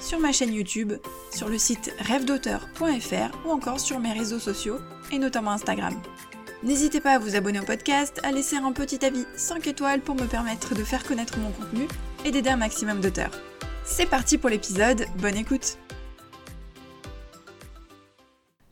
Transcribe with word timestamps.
sur 0.00 0.18
ma 0.18 0.32
chaîne 0.32 0.52
YouTube, 0.52 0.92
sur 1.34 1.48
le 1.48 1.58
site 1.58 1.92
rêvedauteur.fr 1.98 3.46
ou 3.46 3.50
encore 3.50 3.80
sur 3.80 3.98
mes 3.98 4.12
réseaux 4.12 4.38
sociaux 4.38 4.78
et 5.12 5.18
notamment 5.18 5.52
Instagram. 5.52 5.94
N'hésitez 6.62 7.00
pas 7.00 7.12
à 7.12 7.18
vous 7.18 7.36
abonner 7.36 7.60
au 7.60 7.64
podcast, 7.64 8.20
à 8.24 8.32
laisser 8.32 8.56
un 8.56 8.72
petit 8.72 9.04
avis 9.04 9.24
5 9.36 9.66
étoiles 9.66 10.00
pour 10.00 10.14
me 10.14 10.26
permettre 10.26 10.74
de 10.74 10.82
faire 10.82 11.04
connaître 11.04 11.38
mon 11.38 11.50
contenu 11.52 11.86
et 12.24 12.30
d'aider 12.30 12.50
un 12.50 12.56
maximum 12.56 13.00
d'auteurs. 13.00 13.30
C'est 13.84 14.06
parti 14.06 14.38
pour 14.38 14.50
l'épisode, 14.50 15.06
bonne 15.18 15.36
écoute 15.36 15.78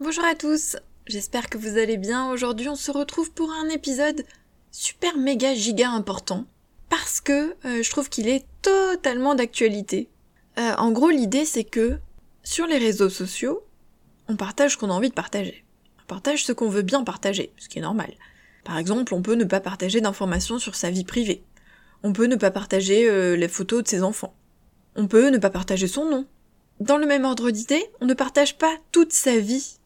Bonjour 0.01 0.25
à 0.25 0.35
tous, 0.35 0.77
j'espère 1.07 1.49
que 1.49 1.59
vous 1.59 1.79
allez 1.79 1.97
bien. 1.97 2.31
Aujourd'hui 2.31 2.69
on 2.69 2.77
se 2.77 2.91
retrouve 2.91 3.31
pour 3.33 3.51
un 3.51 3.69
épisode 3.69 4.25
super 4.73 5.17
méga 5.17 5.55
giga 5.55 5.91
important 5.91 6.45
parce 6.89 7.21
que 7.21 7.57
euh, 7.65 7.83
je 7.83 7.91
trouve 7.91 8.09
qu'il 8.09 8.29
est 8.29 8.45
totalement 8.63 9.35
d'actualité. 9.35 10.09
Euh, 10.59 10.75
en 10.79 10.91
gros, 10.93 11.11
l'idée 11.11 11.45
c'est 11.45 11.65
que 11.65 11.99
sur 12.43 12.67
les 12.67 12.79
réseaux 12.79 13.11
sociaux, 13.11 13.63
on 14.29 14.37
partage 14.37 14.73
ce 14.73 14.77
qu'on 14.77 14.91
a 14.91 14.95
envie 14.95 15.11
de 15.11 15.15
partager. 15.15 15.65
On 16.03 16.07
partage 16.07 16.45
ce 16.45 16.53
qu'on 16.53 16.69
veut 16.69 16.83
bien 16.83 17.05
partager, 17.05 17.53
ce 17.59 17.69
qui 17.69 17.79
est 17.79 17.83
normal. 17.83 18.13
Par 18.65 18.79
exemple, 18.79 19.15
on 19.15 19.23
peut 19.23 19.35
ne 19.35 19.45
pas 19.45 19.61
partager 19.61 20.01
d'informations 20.01 20.59
sur 20.59 20.75
sa 20.75 20.91
vie 20.91 21.05
privée. 21.05 21.43
On 22.03 22.13
peut 22.13 22.27
ne 22.27 22.37
pas 22.37 22.51
partager 22.51 23.09
euh, 23.09 23.37
les 23.37 23.49
photos 23.49 23.83
de 23.85 23.89
ses 23.89 24.03
enfants. 24.03 24.35
On 24.97 25.07
peut 25.07 25.29
ne 25.29 25.39
pas 25.39 25.51
partager 25.51 25.87
son 25.87 26.09
nom. 26.09 26.27
Dans 26.81 26.99
le 26.99 27.07
même 27.07 27.25
ordre 27.25 27.51
d'idée, 27.51 27.85
on 28.01 28.07
ne 28.07 28.15
partage 28.15 28.59
pas 28.59 28.75
toute 28.93 29.13
sa 29.13 29.39
vie. 29.39 29.79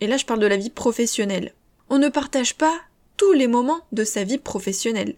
Et 0.00 0.06
là, 0.06 0.16
je 0.16 0.24
parle 0.24 0.40
de 0.40 0.46
la 0.46 0.56
vie 0.56 0.70
professionnelle. 0.70 1.52
On 1.88 1.98
ne 1.98 2.08
partage 2.08 2.56
pas 2.56 2.80
tous 3.16 3.32
les 3.32 3.46
moments 3.46 3.82
de 3.92 4.04
sa 4.04 4.24
vie 4.24 4.38
professionnelle. 4.38 5.16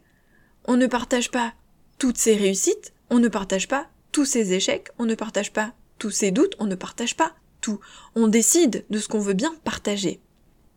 On 0.67 0.77
ne 0.77 0.87
partage 0.87 1.31
pas 1.31 1.53
toutes 1.99 2.19
ses 2.19 2.37
réussites, 2.37 2.93
on 3.11 3.19
ne 3.19 3.29
partage 3.29 3.69
pas 3.69 3.87
tous 4.15 4.25
ses 4.25 4.53
échecs, 4.53 4.91
on 5.01 5.07
ne 5.07 5.17
partage 5.17 5.53
pas 5.53 5.75
tous 5.99 6.13
ses 6.13 6.31
doutes, 6.31 6.55
on 6.61 6.67
ne 6.67 6.77
partage 6.77 7.17
pas 7.17 7.35
tout. 7.61 7.81
On 8.15 8.29
décide 8.29 8.85
de 8.89 8.99
ce 9.01 9.09
qu'on 9.09 9.19
veut 9.19 9.35
bien 9.35 9.53
partager. 9.65 10.21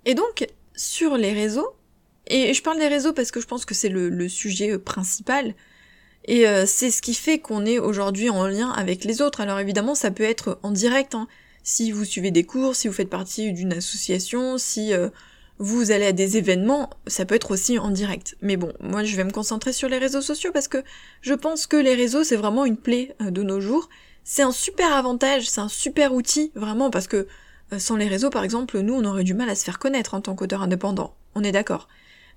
Et 0.06 0.16
donc, 0.16 0.48
sur 0.76 1.18
les 1.18 1.34
réseaux, 1.34 1.76
et 2.26 2.56
je 2.56 2.64
parle 2.64 2.80
des 2.80 2.88
réseaux 2.88 3.14
parce 3.14 3.30
que 3.30 3.40
je 3.40 3.46
pense 3.46 3.64
que 3.64 3.76
c'est 3.76 3.90
le, 3.90 4.28
sujet 4.28 4.72
euh, 4.72 4.80
principal, 4.80 5.54
et 6.26 6.48
euh, 6.48 6.66
c'est 6.66 6.90
ce 6.90 7.04
qui 7.04 7.14
fait 7.14 7.38
qu'on 7.38 7.64
est 7.64 7.78
aujourd'hui 7.78 8.32
en 8.32 8.48
lien 8.48 8.72
avec 8.72 9.04
les 9.04 9.22
autres. 9.22 9.40
Alors 9.40 9.60
évidemment, 9.60 9.94
ça 9.94 10.10
peut 10.10 10.24
être 10.24 10.58
en 10.64 10.72
direct, 10.72 11.14
hein. 11.14 11.28
si 11.62 11.92
vous 11.92 12.06
suivez 12.06 12.32
des 12.32 12.44
cours, 12.44 12.76
si 12.76 12.88
vous 12.88 12.94
faites 12.94 13.10
partie 13.10 13.54
d'une 13.54 13.74
association, 13.74 14.58
si 14.58 14.94
euh, 14.94 15.10
vous 15.60 15.92
allez 15.92 16.06
à 16.06 16.12
des 16.12 16.38
événements, 16.38 16.90
ça 17.08 17.26
peut 17.26 17.36
être 17.36 17.52
aussi 17.52 17.80
en 17.80 17.90
direct. 17.90 18.38
Mais 18.42 18.58
bon, 18.58 18.74
moi 18.80 19.04
je 19.04 19.16
vais 19.16 19.24
me 19.24 19.32
concentrer 19.32 19.74
sur 19.74 19.90
les 19.90 19.98
réseaux 19.98 20.22
sociaux 20.22 20.52
parce 20.54 20.68
que 20.68 20.84
je 21.22 21.34
pense 21.34 21.66
que 21.66 21.78
les 21.78 21.96
réseaux 21.96 22.24
c'est 22.24 22.36
vraiment 22.36 22.66
une 22.66 22.78
plaie 22.78 23.16
euh, 23.22 23.32
de 23.32 23.44
nos 23.44 23.60
jours. 23.60 23.90
C'est 24.24 24.44
un 24.44 24.52
super 24.52 24.94
avantage, 24.94 25.50
c'est 25.50 25.62
un 25.62 25.70
super 25.70 26.14
outil, 26.14 26.52
vraiment, 26.54 26.90
parce 26.90 27.08
que 27.08 27.28
euh, 27.74 27.80
sans 27.80 27.96
les 27.96 28.08
réseaux 28.08 28.30
par 28.30 28.44
exemple, 28.44 28.80
nous 28.80 28.94
on 28.94 29.06
aurait 29.06 29.24
du 29.24 29.34
mal 29.34 29.50
à 29.50 29.56
se 29.56 29.64
faire 29.64 29.80
connaître 29.80 30.14
en 30.14 30.22
tant 30.22 30.36
qu'auteur 30.36 30.62
indépendant. 30.62 31.16
On 31.34 31.44
est 31.44 31.52
d'accord. 31.52 31.88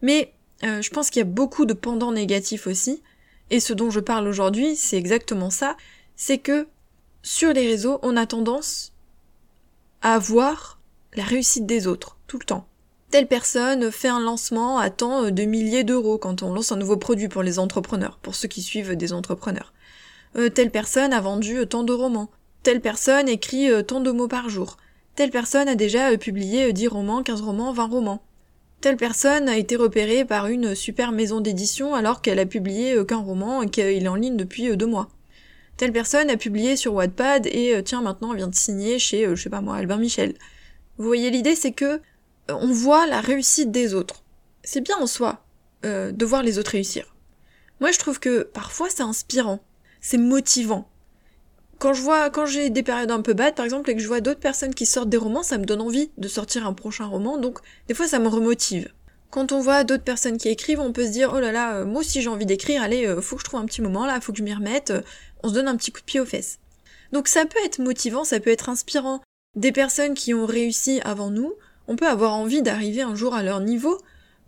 Mais 0.00 0.32
euh, 0.64 0.80
je 0.80 0.90
pense 0.90 1.10
qu'il 1.10 1.20
y 1.20 1.22
a 1.22 1.24
beaucoup 1.24 1.66
de 1.66 1.74
pendants 1.74 2.12
négatifs 2.12 2.66
aussi. 2.66 3.02
Et 3.50 3.60
ce 3.60 3.72
dont 3.72 3.90
je 3.90 4.00
parle 4.00 4.28
aujourd'hui, 4.28 4.76
c'est 4.76 4.96
exactement 4.96 5.50
ça. 5.50 5.76
C'est 6.16 6.38
que 6.38 6.68
sur 7.22 7.52
les 7.52 7.66
réseaux, 7.66 7.98
on 8.02 8.16
a 8.16 8.24
tendance 8.26 8.92
à 10.02 10.18
voir 10.18 10.78
la 11.14 11.24
réussite 11.24 11.66
des 11.66 11.86
autres, 11.86 12.16
tout 12.26 12.38
le 12.38 12.44
temps 12.44 12.69
telle 13.10 13.26
personne 13.26 13.90
fait 13.90 14.08
un 14.08 14.20
lancement 14.20 14.78
à 14.78 14.90
tant 14.90 15.30
de 15.30 15.42
milliers 15.42 15.84
d'euros 15.84 16.18
quand 16.18 16.42
on 16.42 16.52
lance 16.52 16.72
un 16.72 16.76
nouveau 16.76 16.96
produit 16.96 17.28
pour 17.28 17.42
les 17.42 17.58
entrepreneurs, 17.58 18.18
pour 18.22 18.34
ceux 18.34 18.48
qui 18.48 18.62
suivent 18.62 18.94
des 18.94 19.12
entrepreneurs. 19.12 19.72
Euh, 20.36 20.48
telle 20.48 20.70
personne 20.70 21.12
a 21.12 21.20
vendu 21.20 21.66
tant 21.68 21.82
de 21.82 21.92
romans. 21.92 22.30
Telle 22.62 22.80
personne 22.80 23.28
écrit 23.28 23.70
euh, 23.70 23.82
tant 23.82 24.00
de 24.00 24.12
mots 24.12 24.28
par 24.28 24.48
jour. 24.48 24.76
Telle 25.16 25.30
personne 25.30 25.68
a 25.68 25.74
déjà 25.74 26.10
euh, 26.10 26.16
publié 26.16 26.72
10 26.72 26.86
romans, 26.86 27.22
15 27.22 27.40
romans, 27.40 27.72
20 27.72 27.86
romans. 27.86 28.22
Telle 28.80 28.96
personne 28.96 29.48
a 29.48 29.58
été 29.58 29.74
repérée 29.74 30.24
par 30.24 30.46
une 30.46 30.74
super 30.74 31.10
maison 31.10 31.40
d'édition 31.40 31.94
alors 31.94 32.22
qu'elle 32.22 32.38
a 32.38 32.46
publié 32.46 33.04
qu'un 33.06 33.18
roman 33.18 33.62
et 33.62 33.68
qu'il 33.68 33.84
est 33.84 34.08
en 34.08 34.14
ligne 34.14 34.36
depuis 34.36 34.74
deux 34.76 34.86
mois. 34.86 35.10
Telle 35.76 35.92
personne 35.92 36.30
a 36.30 36.36
publié 36.36 36.76
sur 36.76 36.94
Wattpad 36.94 37.46
et 37.46 37.82
tiens 37.84 38.00
maintenant 38.00 38.32
vient 38.32 38.48
de 38.48 38.54
signer 38.54 38.98
chez, 38.98 39.26
je 39.28 39.42
sais 39.42 39.50
pas 39.50 39.60
moi, 39.60 39.76
Albin 39.76 39.98
Michel. 39.98 40.34
Vous 40.96 41.04
voyez 41.04 41.30
l'idée 41.30 41.56
c'est 41.56 41.72
que 41.72 42.00
on 42.52 42.72
voit 42.72 43.06
la 43.06 43.20
réussite 43.20 43.70
des 43.70 43.94
autres. 43.94 44.22
C'est 44.62 44.80
bien 44.80 44.96
en 44.98 45.06
soi 45.06 45.44
euh, 45.84 46.12
de 46.12 46.24
voir 46.24 46.42
les 46.42 46.58
autres 46.58 46.72
réussir. 46.72 47.14
Moi, 47.80 47.92
je 47.92 47.98
trouve 47.98 48.20
que 48.20 48.42
parfois 48.42 48.88
c'est 48.90 49.02
inspirant, 49.02 49.60
c'est 50.00 50.18
motivant. 50.18 50.88
Quand 51.78 51.94
je 51.94 52.02
vois, 52.02 52.28
quand 52.28 52.44
j'ai 52.44 52.68
des 52.68 52.82
périodes 52.82 53.10
un 53.10 53.22
peu 53.22 53.32
bad, 53.32 53.54
par 53.54 53.64
exemple, 53.64 53.88
et 53.88 53.96
que 53.96 54.02
je 54.02 54.06
vois 54.06 54.20
d'autres 54.20 54.40
personnes 54.40 54.74
qui 54.74 54.84
sortent 54.84 55.08
des 55.08 55.16
romans, 55.16 55.42
ça 55.42 55.56
me 55.56 55.64
donne 55.64 55.80
envie 55.80 56.10
de 56.18 56.28
sortir 56.28 56.66
un 56.66 56.74
prochain 56.74 57.06
roman, 57.06 57.38
donc 57.38 57.58
des 57.88 57.94
fois 57.94 58.06
ça 58.06 58.18
me 58.18 58.28
remotive. 58.28 58.92
Quand 59.30 59.52
on 59.52 59.60
voit 59.60 59.84
d'autres 59.84 60.04
personnes 60.04 60.36
qui 60.36 60.48
écrivent, 60.48 60.80
on 60.80 60.92
peut 60.92 61.06
se 61.06 61.12
dire 61.12 61.32
oh 61.34 61.40
là 61.40 61.52
là, 61.52 61.76
euh, 61.76 61.86
moi 61.86 62.00
aussi 62.00 62.20
j'ai 62.20 62.28
envie 62.28 62.44
d'écrire, 62.44 62.82
allez, 62.82 63.06
euh, 63.06 63.22
faut 63.22 63.36
que 63.36 63.40
je 63.40 63.46
trouve 63.46 63.60
un 63.60 63.64
petit 63.64 63.80
moment 63.80 64.04
là, 64.04 64.20
faut 64.20 64.32
que 64.32 64.38
je 64.38 64.42
m'y 64.42 64.52
remette, 64.52 64.92
on 65.42 65.48
se 65.48 65.54
donne 65.54 65.68
un 65.68 65.76
petit 65.76 65.90
coup 65.90 66.00
de 66.00 66.04
pied 66.04 66.20
aux 66.20 66.26
fesses. 66.26 66.58
Donc 67.12 67.28
ça 67.28 67.46
peut 67.46 67.58
être 67.64 67.78
motivant, 67.78 68.24
ça 68.24 68.40
peut 68.40 68.50
être 68.50 68.68
inspirant. 68.68 69.22
Des 69.56 69.72
personnes 69.72 70.14
qui 70.14 70.34
ont 70.34 70.44
réussi 70.46 71.00
avant 71.02 71.30
nous, 71.30 71.54
on 71.90 71.96
peut 71.96 72.06
avoir 72.06 72.34
envie 72.34 72.62
d'arriver 72.62 73.02
un 73.02 73.16
jour 73.16 73.34
à 73.34 73.42
leur 73.42 73.58
niveau, 73.58 73.98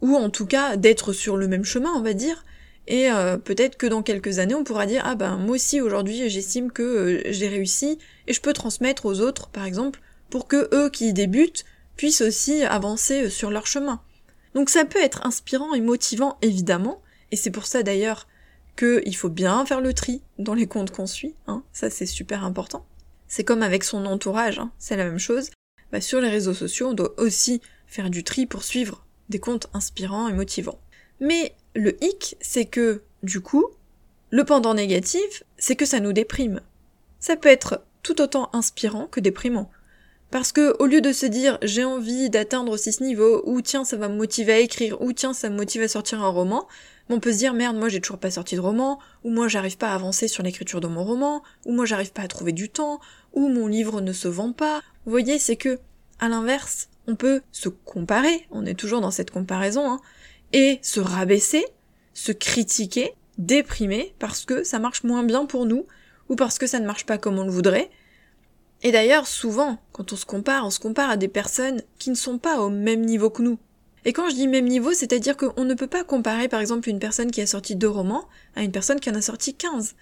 ou 0.00 0.14
en 0.14 0.30
tout 0.30 0.47
cas 0.47 0.76
d'être 0.76 1.12
sur 1.12 1.36
le 1.36 1.48
même 1.48 1.64
chemin, 1.64 1.91
on 1.97 2.00
va 2.00 2.14
dire, 2.14 2.44
et 2.86 3.10
euh, 3.10 3.36
peut-être 3.36 3.76
que 3.76 3.86
dans 3.88 4.04
quelques 4.04 4.38
années, 4.38 4.54
on 4.54 4.62
pourra 4.62 4.86
dire 4.86 5.03
ah 5.04 5.16
ben 5.16 5.38
moi 5.38 5.56
aussi 5.56 5.80
aujourd'hui 5.80 6.30
j'estime 6.30 6.70
que 6.70 6.82
euh, 6.82 7.22
j'ai 7.32 7.48
réussi 7.48 7.98
et 8.28 8.32
je 8.32 8.41
peux 8.41 8.53
transmettre 8.53 9.06
aux 9.06 9.20
autres, 9.20 9.48
par 9.48 9.64
exemple, 9.64 10.00
pour 10.30 10.47
que 10.47 10.69
eux 10.72 10.88
qui 10.88 11.12
débutent 11.12 11.64
puissent 11.97 12.20
aussi 12.20 12.62
avancer 12.62 13.25
euh, 13.25 13.28
sur 13.28 13.50
leur 13.50 13.66
chemin. 13.66 14.00
Donc 14.54 14.70
ça 14.70 14.84
peut 14.84 15.03
être 15.03 15.26
inspirant 15.26 15.74
et 15.74 15.80
motivant 15.80 16.38
évidemment, 16.42 17.03
et 17.32 17.36
c'est 17.36 17.50
pour 17.50 17.66
ça 17.66 17.82
d'ailleurs 17.82 18.28
qu'il 18.76 19.16
faut 19.16 19.30
bien 19.30 19.66
faire 19.66 19.80
le 19.80 19.94
tri 19.94 20.22
dans 20.38 20.54
les 20.54 20.69
comptes 20.69 20.92
qu'on 20.92 21.09
suit, 21.09 21.34
hein, 21.48 21.64
ça 21.72 21.91
c'est 21.91 22.06
super 22.06 22.44
important. 22.44 22.86
C'est 23.26 23.42
comme 23.42 23.64
avec 23.64 23.82
son 23.82 24.06
entourage, 24.06 24.60
hein, 24.60 24.70
c'est 24.78 24.97
la 24.97 25.06
même 25.06 25.19
chose. 25.19 25.50
Bah, 25.92 26.00
sur 26.00 26.20
les 26.20 26.30
réseaux 26.30 26.54
sociaux, 26.54 26.88
on 26.88 26.94
doit 26.94 27.14
aussi 27.20 27.60
faire 27.86 28.08
du 28.08 28.25
tri 28.25 28.47
pour 28.47 28.64
suivre 28.64 29.04
des 29.28 29.38
comptes 29.38 29.69
inspirants 29.75 30.28
et 30.28 30.32
motivants. 30.32 30.80
Mais 31.20 31.54
le 31.75 32.03
hic, 32.03 32.36
c'est 32.41 32.64
que, 32.64 33.03
du 33.22 33.41
coup, 33.41 33.66
le 34.30 34.44
pendant 34.44 34.75
négatif, 34.75 35.44
c'est 35.58 35.76
que 35.76 35.84
ça 35.84 36.00
nous 36.00 36.14
déprime. 36.14 36.60
Ça 37.20 37.36
peut 37.36 37.50
être 37.50 37.82
tout 38.03 38.20
autant 38.20 38.48
inspirant 38.54 39.06
que 39.06 39.20
déprimant. 39.20 39.70
Parce 40.30 40.50
que, 40.50 40.75
au 40.78 40.86
lieu 40.86 41.03
de 41.03 41.12
se 41.12 41.26
dire 41.26 41.58
j'ai 41.62 41.84
envie 41.84 42.30
d'atteindre 42.30 42.72
aussi 42.72 42.91
ce 42.91 43.04
niveau, 43.04 43.42
ou 43.44 43.60
tiens 43.60 43.84
ça 43.84 43.98
va 43.98 44.09
me 44.09 44.16
motiver 44.16 44.54
à 44.54 44.59
écrire, 44.60 45.00
ou 45.03 45.12
tiens 45.12 45.34
ça 45.34 45.50
me 45.50 45.56
motive 45.56 45.82
à 45.82 45.88
sortir 45.88 46.22
un 46.22 46.28
roman, 46.28 46.66
on 47.10 47.20
peut 47.20 47.32
se 47.32 47.38
dire 47.38 47.53
merde 47.53 47.76
moi 47.76 47.91
j'ai 47.91 48.00
toujours 48.00 48.18
pas 48.18 48.30
sorti 48.30 48.54
de 48.54 48.60
roman, 48.60 48.98
ou 49.24 49.30
moi 49.30 49.47
j'arrive 49.47 49.77
pas 49.77 49.91
à 49.91 49.94
avancer 49.94 50.28
sur 50.28 50.42
l'écriture 50.42 50.80
de 50.80 50.86
mon 50.86 51.04
roman, 51.04 51.42
ou 51.66 51.72
moi 51.72 51.84
j'arrive 51.84 52.12
pas 52.12 52.22
à 52.22 52.28
trouver 52.28 52.53
du 52.53 52.71
temps, 52.71 52.98
ou 53.32 53.48
mon 53.48 53.66
livre 53.66 54.00
ne 54.00 54.12
se 54.12 54.28
vend 54.28 54.52
pas. 54.52 54.82
Vous 55.04 55.10
voyez, 55.10 55.38
c'est 55.38 55.56
que, 55.56 55.78
à 56.18 56.28
l'inverse, 56.28 56.88
on 57.06 57.16
peut 57.16 57.42
se 57.50 57.68
comparer, 57.68 58.46
on 58.50 58.66
est 58.66 58.78
toujours 58.78 59.00
dans 59.00 59.10
cette 59.10 59.30
comparaison, 59.30 59.90
hein, 59.90 60.00
et 60.52 60.78
se 60.82 61.00
rabaisser, 61.00 61.64
se 62.14 62.32
critiquer, 62.32 63.14
déprimer 63.38 64.14
parce 64.18 64.44
que 64.44 64.64
ça 64.64 64.78
marche 64.78 65.04
moins 65.04 65.24
bien 65.24 65.46
pour 65.46 65.66
nous, 65.66 65.86
ou 66.28 66.36
parce 66.36 66.58
que 66.58 66.66
ça 66.66 66.80
ne 66.80 66.86
marche 66.86 67.06
pas 67.06 67.18
comme 67.18 67.38
on 67.38 67.44
le 67.44 67.50
voudrait. 67.50 67.90
Et 68.82 68.92
d'ailleurs, 68.92 69.26
souvent, 69.26 69.78
quand 69.92 70.12
on 70.12 70.16
se 70.16 70.26
compare, 70.26 70.66
on 70.66 70.70
se 70.70 70.80
compare 70.80 71.10
à 71.10 71.16
des 71.16 71.28
personnes 71.28 71.82
qui 71.98 72.10
ne 72.10 72.14
sont 72.14 72.38
pas 72.38 72.60
au 72.60 72.68
même 72.68 73.02
niveau 73.02 73.30
que 73.30 73.42
nous. 73.42 73.58
Et 74.04 74.12
quand 74.12 74.28
je 74.28 74.34
dis 74.34 74.48
même 74.48 74.66
niveau, 74.66 74.92
c'est-à-dire 74.92 75.36
qu'on 75.36 75.64
ne 75.64 75.74
peut 75.74 75.86
pas 75.86 76.02
comparer 76.02 76.48
par 76.48 76.60
exemple 76.60 76.88
une 76.88 76.98
personne 76.98 77.30
qui 77.30 77.40
a 77.40 77.46
sorti 77.46 77.76
deux 77.76 77.88
romans 77.88 78.28
à 78.56 78.62
une 78.62 78.72
personne 78.72 78.98
qui 78.98 79.10
en 79.10 79.14
a 79.14 79.22
sorti 79.22 79.54
15 79.54 79.94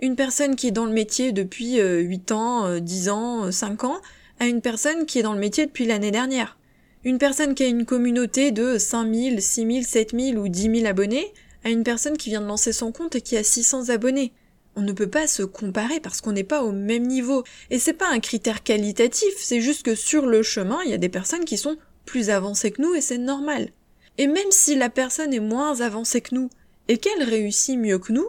une 0.00 0.16
personne 0.16 0.56
qui 0.56 0.68
est 0.68 0.72
dans 0.72 0.84
le 0.84 0.92
métier 0.92 1.32
depuis 1.32 1.80
8 1.80 2.30
euh, 2.30 2.34
ans, 2.34 2.78
10 2.78 3.08
euh, 3.08 3.12
ans, 3.12 3.52
5 3.52 3.82
euh, 3.82 3.86
ans, 3.86 4.00
à 4.38 4.46
une 4.46 4.60
personne 4.60 5.06
qui 5.06 5.18
est 5.18 5.22
dans 5.22 5.32
le 5.32 5.40
métier 5.40 5.66
depuis 5.66 5.86
l'année 5.86 6.10
dernière. 6.10 6.56
Une 7.04 7.18
personne 7.18 7.54
qui 7.54 7.64
a 7.64 7.68
une 7.68 7.84
communauté 7.84 8.50
de 8.52 8.78
5000, 8.78 9.42
6000, 9.42 9.84
7000 9.84 10.38
ou 10.38 10.48
10 10.48 10.80
000 10.80 10.86
abonnés, 10.86 11.32
à 11.64 11.70
une 11.70 11.82
personne 11.82 12.16
qui 12.16 12.30
vient 12.30 12.40
de 12.40 12.46
lancer 12.46 12.72
son 12.72 12.92
compte 12.92 13.16
et 13.16 13.20
qui 13.20 13.36
a 13.36 13.42
600 13.42 13.88
abonnés. 13.88 14.32
On 14.76 14.82
ne 14.82 14.92
peut 14.92 15.08
pas 15.08 15.26
se 15.26 15.42
comparer 15.42 15.98
parce 15.98 16.20
qu'on 16.20 16.32
n'est 16.32 16.44
pas 16.44 16.62
au 16.62 16.70
même 16.70 17.06
niveau. 17.06 17.42
Et 17.70 17.80
c'est 17.80 17.92
pas 17.92 18.08
un 18.08 18.20
critère 18.20 18.62
qualitatif, 18.62 19.34
c'est 19.38 19.60
juste 19.60 19.82
que 19.82 19.96
sur 19.96 20.26
le 20.26 20.42
chemin, 20.44 20.78
il 20.84 20.90
y 20.90 20.94
a 20.94 20.98
des 20.98 21.08
personnes 21.08 21.44
qui 21.44 21.58
sont 21.58 21.76
plus 22.04 22.30
avancées 22.30 22.70
que 22.70 22.82
nous 22.82 22.94
et 22.94 23.00
c'est 23.00 23.18
normal. 23.18 23.70
Et 24.18 24.28
même 24.28 24.50
si 24.50 24.76
la 24.76 24.90
personne 24.90 25.34
est 25.34 25.40
moins 25.40 25.80
avancée 25.80 26.20
que 26.20 26.34
nous 26.34 26.50
et 26.86 26.98
qu'elle 26.98 27.22
réussit 27.22 27.78
mieux 27.78 27.98
que 27.98 28.12
nous, 28.12 28.28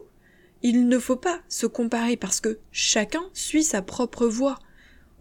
il 0.62 0.88
ne 0.88 1.00
faut 1.00 1.16
pas 1.16 1.40
se 1.48 1.66
comparer 1.66 2.18
parce 2.18 2.42
que 2.42 2.60
chacun 2.72 3.24
suit 3.34 3.64
sa 3.64 3.82
propre 3.82 4.28
voie. 4.28 4.60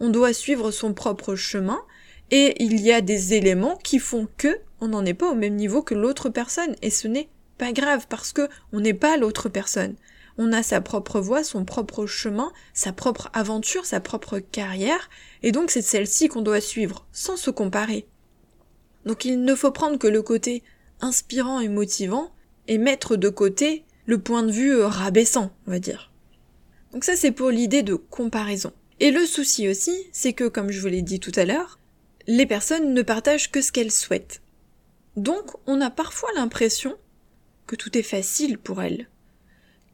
On 0.00 0.10
doit 0.10 0.32
suivre 0.32 0.70
son 0.70 0.94
propre 0.94 1.34
chemin 1.36 1.80
et 2.30 2.62
il 2.62 2.80
y 2.80 2.92
a 2.92 3.00
des 3.00 3.34
éléments 3.34 3.76
qui 3.76 3.98
font 3.98 4.28
que 4.36 4.58
on 4.80 4.88
n'en 4.88 5.04
est 5.04 5.14
pas 5.14 5.30
au 5.30 5.34
même 5.34 5.56
niveau 5.56 5.82
que 5.82 5.94
l'autre 5.94 6.28
personne 6.28 6.74
et 6.82 6.90
ce 6.90 7.08
n'est 7.08 7.28
pas 7.56 7.72
grave 7.72 8.06
parce 8.08 8.32
que 8.32 8.48
on 8.72 8.80
n'est 8.80 8.94
pas 8.94 9.16
l'autre 9.16 9.48
personne. 9.48 9.96
On 10.40 10.52
a 10.52 10.62
sa 10.62 10.80
propre 10.80 11.20
voie, 11.20 11.42
son 11.42 11.64
propre 11.64 12.06
chemin, 12.06 12.52
sa 12.72 12.92
propre 12.92 13.28
aventure, 13.32 13.86
sa 13.86 14.00
propre 14.00 14.38
carrière 14.38 15.10
et 15.42 15.50
donc 15.50 15.70
c'est 15.70 15.82
celle-ci 15.82 16.28
qu'on 16.28 16.42
doit 16.42 16.60
suivre 16.60 17.06
sans 17.12 17.36
se 17.36 17.50
comparer. 17.50 18.06
Donc 19.04 19.24
il 19.24 19.42
ne 19.42 19.54
faut 19.54 19.72
prendre 19.72 19.98
que 19.98 20.06
le 20.06 20.22
côté 20.22 20.62
inspirant 21.00 21.60
et 21.60 21.68
motivant 21.68 22.32
et 22.68 22.78
mettre 22.78 23.16
de 23.16 23.28
côté 23.28 23.84
le 24.08 24.18
point 24.18 24.42
de 24.42 24.50
vue 24.50 24.74
euh, 24.74 24.86
rabaissant, 24.86 25.52
on 25.66 25.70
va 25.70 25.78
dire. 25.78 26.10
Donc 26.92 27.04
ça 27.04 27.14
c'est 27.14 27.30
pour 27.30 27.50
l'idée 27.50 27.82
de 27.82 27.94
comparaison. 27.94 28.72
Et 29.00 29.10
le 29.10 29.26
souci 29.26 29.68
aussi, 29.68 29.94
c'est 30.12 30.32
que, 30.32 30.48
comme 30.48 30.70
je 30.70 30.80
vous 30.80 30.86
l'ai 30.88 31.02
dit 31.02 31.20
tout 31.20 31.32
à 31.36 31.44
l'heure, 31.44 31.78
les 32.26 32.46
personnes 32.46 32.94
ne 32.94 33.02
partagent 33.02 33.52
que 33.52 33.60
ce 33.60 33.70
qu'elles 33.70 33.92
souhaitent. 33.92 34.40
Donc 35.16 35.44
on 35.66 35.82
a 35.82 35.90
parfois 35.90 36.30
l'impression 36.34 36.96
que 37.66 37.76
tout 37.76 37.96
est 37.98 38.02
facile 38.02 38.56
pour 38.56 38.80
elles, 38.80 39.08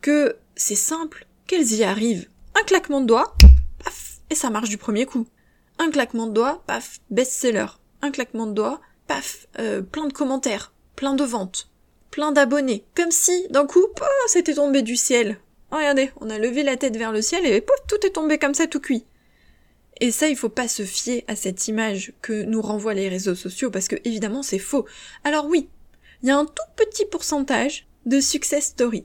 que 0.00 0.36
c'est 0.54 0.76
simple, 0.76 1.26
qu'elles 1.48 1.72
y 1.72 1.82
arrivent. 1.82 2.28
Un 2.54 2.62
claquement 2.62 3.00
de 3.00 3.06
doigts, 3.06 3.34
paf, 3.82 4.20
et 4.30 4.36
ça 4.36 4.48
marche 4.48 4.68
du 4.68 4.78
premier 4.78 5.06
coup. 5.06 5.26
Un 5.80 5.90
claquement 5.90 6.28
de 6.28 6.32
doigts, 6.32 6.62
paf, 6.68 7.00
best-seller. 7.10 7.66
Un 8.00 8.12
claquement 8.12 8.46
de 8.46 8.52
doigts, 8.52 8.80
paf, 9.08 9.48
euh, 9.58 9.82
plein 9.82 10.06
de 10.06 10.12
commentaires, 10.12 10.72
plein 10.94 11.14
de 11.14 11.24
ventes, 11.24 11.68
plein 12.14 12.30
d'abonnés. 12.30 12.84
Comme 12.94 13.10
si, 13.10 13.48
d'un 13.50 13.66
coup, 13.66 13.84
c'était 14.28 14.54
tombé 14.54 14.82
du 14.82 14.94
ciel. 14.94 15.36
regardez, 15.72 16.12
on 16.20 16.30
a 16.30 16.38
levé 16.38 16.62
la 16.62 16.76
tête 16.76 16.96
vers 16.96 17.10
le 17.10 17.20
ciel 17.20 17.44
et 17.44 17.64
tout 17.88 18.06
est 18.06 18.10
tombé 18.10 18.38
comme 18.38 18.54
ça 18.54 18.68
tout 18.68 18.78
cuit. 18.78 19.04
Et 20.00 20.12
ça, 20.12 20.28
il 20.28 20.36
faut 20.36 20.48
pas 20.48 20.68
se 20.68 20.84
fier 20.84 21.24
à 21.26 21.34
cette 21.34 21.66
image 21.66 22.12
que 22.22 22.44
nous 22.44 22.62
renvoient 22.62 22.94
les 22.94 23.08
réseaux 23.08 23.34
sociaux 23.34 23.72
parce 23.72 23.88
que 23.88 23.96
évidemment 24.04 24.44
c'est 24.44 24.60
faux. 24.60 24.86
Alors 25.24 25.46
oui, 25.46 25.68
il 26.22 26.28
y 26.28 26.30
a 26.30 26.38
un 26.38 26.44
tout 26.44 26.62
petit 26.76 27.04
pourcentage 27.04 27.88
de 28.06 28.20
success 28.20 28.66
story, 28.66 29.04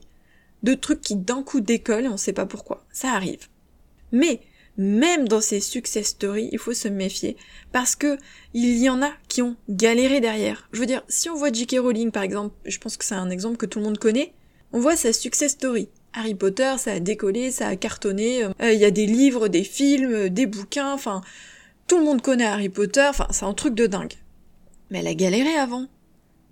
de 0.62 0.76
trucs 0.76 1.02
qui 1.02 1.16
d'un 1.16 1.42
coup 1.42 1.62
décollent 1.62 2.06
et 2.06 2.10
on 2.10 2.18
sait 2.18 2.32
pas 2.32 2.46
pourquoi. 2.46 2.86
Ça 2.92 3.10
arrive. 3.10 3.48
Mais 4.12 4.42
même 4.80 5.28
dans 5.28 5.42
ces 5.42 5.60
success 5.60 6.08
stories, 6.08 6.48
il 6.54 6.58
faut 6.58 6.74
se 6.74 6.88
méfier 6.88 7.36
parce 7.74 7.98
que 7.98 8.18
il 8.54 8.78
y 8.78 8.90
en 8.90 9.02
a 9.02 9.12
qui 9.28 9.42
ont 9.42 9.58
galéré 9.68 10.22
derrière. 10.22 10.70
Je 10.72 10.80
veux 10.80 10.86
dire, 10.86 11.04
si 11.10 11.30
on 11.30 11.36
voit 11.36 11.52
J.K. 11.52 11.80
Rowling 11.80 12.12
par 12.12 12.24
exemple, 12.24 12.56
je 12.64 12.78
pense 12.78 12.96
que 12.96 13.04
c'est 13.04 13.14
un 13.14 13.30
exemple 13.30 13.58
que 13.58 13.66
tout 13.66 13.80
le 13.80 13.86
monde 13.86 13.98
connaît, 13.98 14.32
on 14.72 14.80
voit 14.80 14.96
sa 14.96 15.12
success 15.12 15.52
story. 15.52 15.90
Harry 16.14 16.34
Potter, 16.34 16.76
ça 16.78 16.94
a 16.94 17.00
décollé, 17.02 17.52
ça 17.52 17.68
a 17.68 17.76
cartonné, 17.76 18.46
euh, 18.46 18.72
il 18.72 18.80
y 18.80 18.86
a 18.86 18.92
des 18.92 19.06
livres, 19.06 19.50
des 19.50 19.66
films, 19.66 20.30
des 20.30 20.46
bouquins, 20.46 20.94
enfin, 20.94 21.22
tout 21.88 22.00
le 22.00 22.06
monde 22.06 22.22
connaît 22.22 22.46
Harry 22.46 22.70
Potter, 22.70 23.06
enfin, 23.10 23.28
c'est 23.32 23.46
un 23.46 23.54
truc 23.54 23.76
de 23.76 23.86
dingue. 23.86 24.14
Mais 24.92 25.00
elle 25.00 25.08
a 25.08 25.14
galéré 25.14 25.56
avant. 25.56 25.88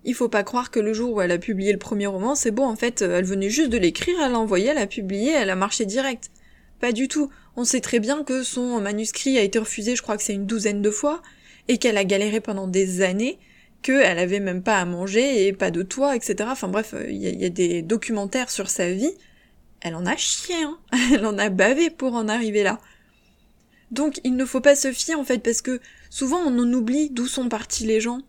Il 0.03 0.15
faut 0.15 0.29
pas 0.29 0.43
croire 0.43 0.69
que 0.69 0.81
le 0.81 0.93
jour 0.93 1.13
où 1.13 1.21
elle 1.21 1.31
a 1.31 1.37
publié 1.37 1.71
le 1.71 1.79
premier 1.79 2.07
roman, 2.07 2.35
c'est 2.35 2.51
bon, 2.51 2.67
en 2.67 2.75
fait, 2.75 3.01
elle 3.01 3.25
venait 3.25 3.49
juste 3.49 3.69
de 3.69 3.77
l'écrire, 3.77 4.15
elle 4.21 4.33
l'a 4.33 4.39
envoyé, 4.39 4.67
elle 4.67 4.77
a 4.77 4.85
publié, 4.85 5.31
elle 5.31 5.49
a 5.49 5.55
marché 5.55 5.85
direct. 5.85 6.29
Pas 6.79 6.91
du 6.91 7.07
tout. 7.07 7.31
On 7.59 7.65
sait 7.65 7.81
très 7.81 7.99
bien 7.99 8.23
que 8.23 8.43
son 8.43 8.79
manuscrit 8.79 9.39
a 9.39 9.41
été 9.41 9.57
refusé, 9.57 9.95
je 9.95 10.03
crois 10.03 10.15
que 10.15 10.21
c'est 10.21 10.35
une 10.35 10.45
douzaine 10.45 10.83
de 10.83 10.91
fois, 10.91 11.23
et 11.67 11.79
qu'elle 11.79 11.97
a 11.97 12.03
galéré 12.03 12.39
pendant 12.39 12.67
des 12.67 13.01
années, 13.01 13.39
qu'elle 13.81 14.19
avait 14.19 14.39
même 14.39 14.61
pas 14.61 14.77
à 14.77 14.85
manger 14.85 15.47
et 15.47 15.53
pas 15.53 15.71
de 15.71 15.81
toit, 15.81 16.15
etc. 16.15 16.49
Enfin 16.51 16.67
bref, 16.67 16.93
il 17.09 17.17
y, 17.17 17.45
a 17.45 17.49
des 17.49 17.81
documentaires 17.81 18.51
sur 18.51 18.69
sa 18.69 18.91
vie. 18.91 19.11
Elle 19.81 19.95
en 19.95 20.05
a 20.05 20.15
chié, 20.15 20.55
hein. 20.55 20.77
Elle 21.13 21.25
en 21.25 21.39
a 21.39 21.49
bavé 21.49 21.89
pour 21.89 22.13
en 22.13 22.27
arriver 22.27 22.61
là. 22.61 22.79
Donc 23.89 24.19
il 24.23 24.35
ne 24.35 24.45
faut 24.45 24.61
pas 24.61 24.75
se 24.75 24.91
fier 24.91 25.15
en 25.15 25.23
fait 25.23 25.39
parce 25.39 25.61
que 25.61 25.79
souvent 26.11 26.39
on 26.39 26.59
en 26.59 26.73
oublie 26.73 27.09
d'où 27.09 27.25
sont 27.25 27.49
partis 27.49 27.85
les 27.85 28.01
gens. 28.01 28.19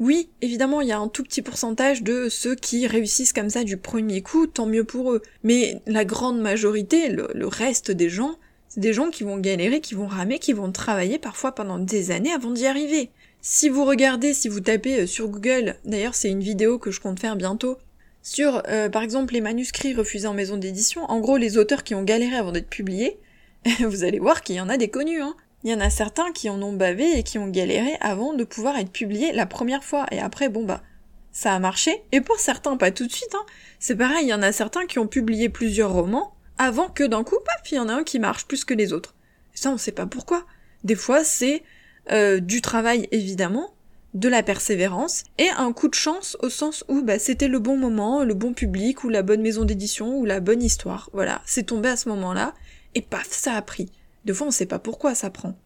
Oui, 0.00 0.30
évidemment, 0.40 0.80
il 0.80 0.88
y 0.88 0.92
a 0.92 0.98
un 0.98 1.06
tout 1.06 1.22
petit 1.22 1.42
pourcentage 1.42 2.02
de 2.02 2.28
ceux 2.28 2.56
qui 2.56 2.88
réussissent 2.88 3.32
comme 3.32 3.50
ça 3.50 3.62
du 3.62 3.76
premier 3.76 4.22
coup, 4.22 4.48
tant 4.48 4.66
mieux 4.66 4.82
pour 4.82 5.12
eux. 5.12 5.22
Mais 5.44 5.80
la 5.86 6.04
grande 6.04 6.40
majorité, 6.40 7.08
le 7.10 7.46
reste 7.46 7.92
des 7.92 8.08
gens, 8.08 8.36
des 8.76 8.92
gens 8.92 9.10
qui 9.10 9.24
vont 9.24 9.38
galérer, 9.38 9.80
qui 9.80 9.94
vont 9.94 10.06
ramer, 10.06 10.38
qui 10.38 10.52
vont 10.52 10.72
travailler 10.72 11.18
parfois 11.18 11.52
pendant 11.54 11.78
des 11.78 12.10
années 12.10 12.32
avant 12.32 12.50
d'y 12.50 12.66
arriver. 12.66 13.10
Si 13.40 13.68
vous 13.68 13.84
regardez, 13.84 14.34
si 14.34 14.48
vous 14.48 14.60
tapez 14.60 15.00
euh, 15.00 15.06
sur 15.06 15.28
Google, 15.28 15.76
d'ailleurs 15.84 16.14
c'est 16.14 16.30
une 16.30 16.42
vidéo 16.42 16.78
que 16.78 16.90
je 16.90 17.00
compte 17.00 17.20
faire 17.20 17.36
bientôt, 17.36 17.78
sur 18.22 18.62
euh, 18.68 18.88
par 18.88 19.02
exemple 19.02 19.34
les 19.34 19.40
manuscrits 19.40 19.94
refusés 19.94 20.28
en 20.28 20.34
maison 20.34 20.56
d'édition, 20.56 21.04
en 21.10 21.20
gros 21.20 21.36
les 21.36 21.58
auteurs 21.58 21.82
qui 21.82 21.94
ont 21.94 22.04
galéré 22.04 22.36
avant 22.36 22.52
d'être 22.52 22.70
publiés, 22.70 23.18
vous 23.80 24.04
allez 24.04 24.18
voir 24.18 24.42
qu'il 24.42 24.56
y 24.56 24.60
en 24.60 24.68
a 24.68 24.76
des 24.76 24.88
connus, 24.88 25.20
hein. 25.20 25.34
Il 25.64 25.70
y 25.70 25.74
en 25.74 25.80
a 25.80 25.90
certains 25.90 26.32
qui 26.32 26.50
en 26.50 26.60
ont 26.60 26.72
bavé 26.72 27.18
et 27.18 27.22
qui 27.22 27.38
ont 27.38 27.46
galéré 27.46 27.96
avant 28.00 28.34
de 28.34 28.42
pouvoir 28.42 28.76
être 28.78 28.90
publiés 28.90 29.30
la 29.32 29.46
première 29.46 29.84
fois. 29.84 30.06
Et 30.10 30.18
après, 30.18 30.48
bon 30.48 30.64
bah, 30.64 30.82
ça 31.30 31.54
a 31.54 31.58
marché. 31.60 32.02
Et 32.10 32.20
pour 32.20 32.40
certains, 32.40 32.76
pas 32.76 32.90
tout 32.90 33.06
de 33.06 33.12
suite, 33.12 33.34
hein. 33.34 33.46
C'est 33.78 33.96
pareil, 33.96 34.26
il 34.26 34.28
y 34.28 34.34
en 34.34 34.42
a 34.42 34.50
certains 34.52 34.86
qui 34.86 34.98
ont 34.98 35.06
publié 35.06 35.48
plusieurs 35.48 35.92
romans, 35.92 36.34
avant 36.58 36.88
que 36.88 37.04
d'un 37.04 37.24
coup, 37.24 37.38
paf, 37.44 37.70
il 37.70 37.76
y 37.76 37.78
en 37.78 37.88
a 37.88 37.94
un 37.94 38.04
qui 38.04 38.18
marche 38.18 38.46
plus 38.46 38.64
que 38.64 38.74
les 38.74 38.92
autres. 38.92 39.14
Et 39.54 39.58
ça, 39.58 39.70
on 39.70 39.78
sait 39.78 39.92
pas 39.92 40.06
pourquoi. 40.06 40.46
Des 40.84 40.94
fois, 40.94 41.24
c'est 41.24 41.62
euh, 42.10 42.40
du 42.40 42.60
travail, 42.60 43.08
évidemment, 43.10 43.74
de 44.14 44.28
la 44.28 44.42
persévérance, 44.42 45.24
et 45.38 45.48
un 45.48 45.72
coup 45.72 45.88
de 45.88 45.94
chance 45.94 46.36
au 46.40 46.50
sens 46.50 46.84
où 46.88 47.02
bah, 47.02 47.18
c'était 47.18 47.48
le 47.48 47.58
bon 47.58 47.78
moment, 47.78 48.24
le 48.24 48.34
bon 48.34 48.52
public, 48.52 49.04
ou 49.04 49.08
la 49.08 49.22
bonne 49.22 49.40
maison 49.40 49.64
d'édition, 49.64 50.18
ou 50.18 50.24
la 50.24 50.40
bonne 50.40 50.62
histoire. 50.62 51.08
Voilà, 51.12 51.40
c'est 51.46 51.64
tombé 51.64 51.88
à 51.88 51.96
ce 51.96 52.08
moment-là, 52.10 52.54
et 52.94 53.02
paf, 53.02 53.28
ça 53.30 53.54
a 53.54 53.62
pris. 53.62 53.90
Des 54.24 54.34
fois, 54.34 54.46
on 54.46 54.50
sait 54.50 54.66
pas 54.66 54.78
pourquoi 54.78 55.14
ça 55.14 55.30
prend. 55.30 55.56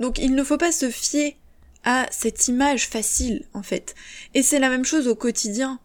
Donc, 0.00 0.18
il 0.18 0.34
ne 0.34 0.42
faut 0.42 0.58
pas 0.58 0.72
se 0.72 0.90
fier 0.90 1.36
à 1.84 2.06
cette 2.10 2.48
image 2.48 2.88
facile, 2.88 3.44
en 3.54 3.62
fait. 3.62 3.94
Et 4.34 4.42
c'est 4.42 4.58
la 4.58 4.68
même 4.68 4.84
chose 4.84 5.06
au 5.06 5.14
quotidien. 5.14 5.78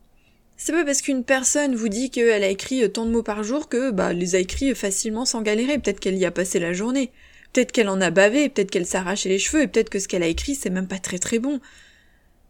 C'est 0.64 0.74
pas 0.74 0.86
parce 0.86 1.02
qu'une 1.02 1.24
personne 1.24 1.74
vous 1.74 1.90
dit 1.90 2.12
qu'elle 2.12 2.44
a 2.44 2.48
écrit 2.48 2.88
tant 2.92 3.08
de 3.08 3.12
mots 3.12 3.24
par 3.24 3.44
jour 3.44 3.68
que 3.68 3.90
bah 3.90 4.14
les 4.14 4.36
a 4.36 4.38
écrits 4.38 4.76
facilement 4.76 5.26
sans 5.26 5.42
galérer. 5.42 5.80
Peut-être 5.80 6.00
qu'elle 6.00 6.20
y 6.20 6.26
a 6.26 6.30
passé 6.30 6.60
la 6.60 6.72
journée. 6.72 7.10
Peut-être 7.52 7.72
qu'elle 7.72 7.90
en 7.90 8.00
a 8.00 8.12
bavé, 8.12 8.48
peut-être 8.48 8.70
qu'elle 8.70 8.86
arraché 8.94 9.28
les 9.28 9.40
cheveux, 9.40 9.64
et 9.64 9.68
peut-être 9.68 9.90
que 9.90 9.98
ce 9.98 10.08
qu'elle 10.08 10.22
a 10.22 10.28
écrit 10.28 10.54
c'est 10.54 10.70
même 10.70 10.88
pas 10.88 11.00
très 11.00 11.18
très 11.18 11.40
bon. 11.40 11.60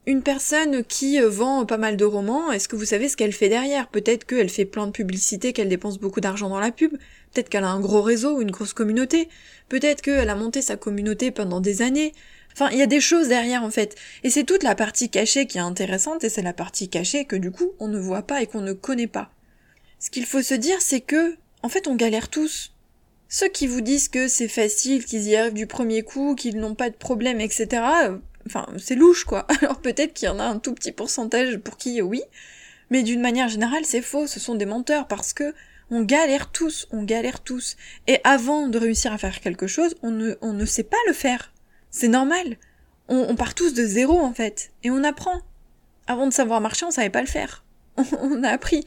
Une 0.08 0.24
personne 0.24 0.84
qui 0.84 1.22
vend 1.22 1.66
pas 1.66 1.78
mal 1.78 1.96
de 1.96 2.04
romans, 2.04 2.52
est-ce 2.52 2.68
que 2.68 2.76
vous 2.76 2.84
savez 2.84 3.08
ce 3.08 3.16
qu'elle 3.16 3.32
fait 3.32 3.48
derrière? 3.48 3.88
Peut-être 3.88 4.26
qu'elle 4.26 4.50
fait 4.50 4.66
plein 4.66 4.88
de 4.88 4.92
publicité, 4.92 5.54
qu'elle 5.54 5.70
dépense 5.70 5.98
beaucoup 5.98 6.20
d'argent 6.20 6.50
dans 6.50 6.60
la 6.60 6.72
pub, 6.72 6.92
peut-être 6.92 7.48
qu'elle 7.48 7.64
a 7.64 7.70
un 7.70 7.80
gros 7.80 8.02
réseau, 8.02 8.42
une 8.42 8.52
grosse 8.52 8.74
communauté, 8.74 9.30
peut-être 9.70 10.02
qu'elle 10.02 10.30
a 10.30 10.36
monté 10.36 10.62
sa 10.62 10.76
communauté 10.76 11.32
pendant 11.32 11.62
des 11.62 11.82
années, 11.82 12.12
Enfin, 12.54 12.70
il 12.72 12.78
y 12.78 12.82
a 12.82 12.88
des 12.88 13.02
choses 13.02 13.28
derrière 13.28 13.64
en 13.64 13.72
fait. 13.72 13.96
Et 14.24 14.30
c'est 14.30 14.44
toute 14.44 14.64
la 14.64 14.76
partie 14.76 15.10
cachée 15.10 15.48
qui 15.48 15.58
est 15.58 15.62
intéressante 15.62 16.24
et 16.24 16.30
c'est 16.30 16.42
la 16.42 16.54
partie 16.54 16.90
cachée 16.90 17.26
que 17.26 17.36
du 17.36 17.52
coup 17.52 17.72
on 17.80 17.88
ne 17.88 18.00
voit 18.00 18.24
pas 18.24 18.42
et 18.42 18.48
qu'on 18.48 18.62
ne 18.62 18.74
connaît 18.74 19.08
pas. 19.08 19.32
Ce 20.00 20.10
qu'il 20.10 20.26
faut 20.26 20.42
se 20.42 20.54
dire 20.54 20.82
c'est 20.82 21.02
que, 21.02 21.36
en 21.64 21.70
fait, 21.70 21.88
on 21.88 21.96
galère 21.96 22.30
tous. 22.30 22.74
Ceux 23.30 23.48
qui 23.48 23.68
vous 23.68 23.82
disent 23.82 24.10
que 24.10 24.28
c'est 24.28 24.48
facile, 24.48 25.06
qu'ils 25.06 25.30
y 25.30 25.36
arrivent 25.36 25.54
du 25.54 25.68
premier 25.68 26.02
coup, 26.02 26.36
qu'ils 26.36 26.58
n'ont 26.58 26.76
pas 26.76 26.90
de 26.90 26.96
problème, 26.96 27.40
etc. 27.40 27.68
Euh, 28.06 28.18
enfin, 28.46 28.68
c'est 28.78 28.96
louche 28.96 29.24
quoi. 29.24 29.48
Alors 29.62 29.80
peut-être 29.80 30.14
qu'il 30.14 30.26
y 30.26 30.30
en 30.30 30.40
a 30.40 30.44
un 30.44 30.60
tout 30.60 30.74
petit 30.74 30.92
pourcentage 30.92 31.58
pour 31.58 31.78
qui 31.78 32.02
oui, 32.02 32.22
mais 32.90 33.04
d'une 33.04 33.22
manière 33.22 33.48
générale 33.48 33.86
c'est 33.86 34.02
faux, 34.02 34.28
ce 34.28 34.40
sont 34.40 34.56
des 34.56 34.66
menteurs 34.66 35.08
parce 35.08 35.34
que 35.34 35.54
on 35.92 36.04
galère 36.04 36.52
tous, 36.52 36.88
on 36.92 37.04
galère 37.04 37.42
tous. 37.42 37.76
Et 38.08 38.20
avant 38.24 38.68
de 38.68 38.78
réussir 38.78 39.14
à 39.14 39.18
faire 39.18 39.42
quelque 39.42 39.68
chose, 39.68 39.96
on 40.02 40.12
ne, 40.12 40.36
on 40.42 40.54
ne 40.54 40.66
sait 40.66 40.84
pas 40.84 40.98
le 41.06 41.14
faire. 41.14 41.52
C'est 41.92 42.08
normal. 42.08 42.58
On, 43.10 43.36
part 43.36 43.54
tous 43.54 43.74
de 43.74 43.86
zéro 43.86 44.20
en 44.20 44.34
fait. 44.34 44.72
Et 44.84 44.90
on 44.90 45.04
apprend. 45.04 45.42
Avant 46.08 46.26
de 46.26 46.34
savoir 46.34 46.62
marcher, 46.62 46.86
on 46.86 46.92
savait 46.92 47.10
pas 47.10 47.22
le 47.22 47.28
faire. 47.28 47.64
On, 47.98 48.44
a 48.44 48.50
appris. 48.50 48.86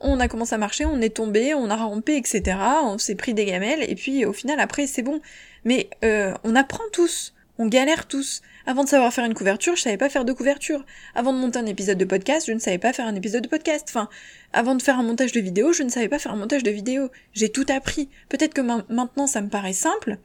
On 0.00 0.20
a 0.20 0.28
commencé 0.28 0.54
à 0.54 0.58
marcher, 0.58 0.84
on 0.84 1.00
est 1.00 1.16
tombé, 1.16 1.54
on 1.54 1.70
a 1.70 1.76
rampé, 1.76 2.16
etc. 2.16 2.56
On 2.84 2.98
s'est 2.98 3.14
pris 3.14 3.34
des 3.34 3.44
gamelles, 3.44 3.84
et 3.88 3.94
puis 3.94 4.24
au 4.24 4.32
final 4.32 4.60
après 4.60 4.86
c'est 4.86 5.02
bon. 5.02 5.20
Mais 5.64 5.88
euh, 6.04 6.32
on 6.44 6.54
apprend 6.54 6.84
tous. 6.92 7.34
On 7.58 7.66
galère 7.66 8.06
tous. 8.06 8.42
Avant 8.66 8.84
de 8.84 8.88
savoir 8.88 9.12
faire 9.12 9.24
une 9.24 9.34
couverture, 9.34 9.76
je 9.76 9.82
savais 9.82 9.96
pas 9.96 10.08
faire 10.08 10.24
de 10.24 10.32
couverture. 10.32 10.84
Avant 11.14 11.32
de 11.32 11.38
monter 11.38 11.58
un 11.58 11.66
épisode 11.66 11.98
de 11.98 12.04
podcast, 12.04 12.46
je 12.46 12.52
ne 12.52 12.58
savais 12.58 12.78
pas 12.78 12.92
faire 12.92 13.06
un 13.06 13.14
épisode 13.14 13.42
de 13.42 13.48
podcast. 13.48 13.86
Enfin, 13.88 14.08
avant 14.52 14.74
de 14.74 14.82
faire 14.82 14.98
un 14.98 15.02
montage 15.02 15.32
de 15.32 15.40
vidéo, 15.40 15.72
je 15.72 15.82
ne 15.82 15.88
savais 15.88 16.08
pas 16.08 16.18
faire 16.18 16.32
un 16.32 16.36
montage 16.36 16.62
de 16.62 16.70
vidéo. 16.70 17.10
J'ai 17.32 17.50
tout 17.50 17.66
appris. 17.68 18.08
Peut-être 18.28 18.54
que 18.54 18.60
maintenant 18.60 19.26
ça 19.26 19.40
me 19.40 19.48
paraît 19.48 19.72
simple. 19.72 20.18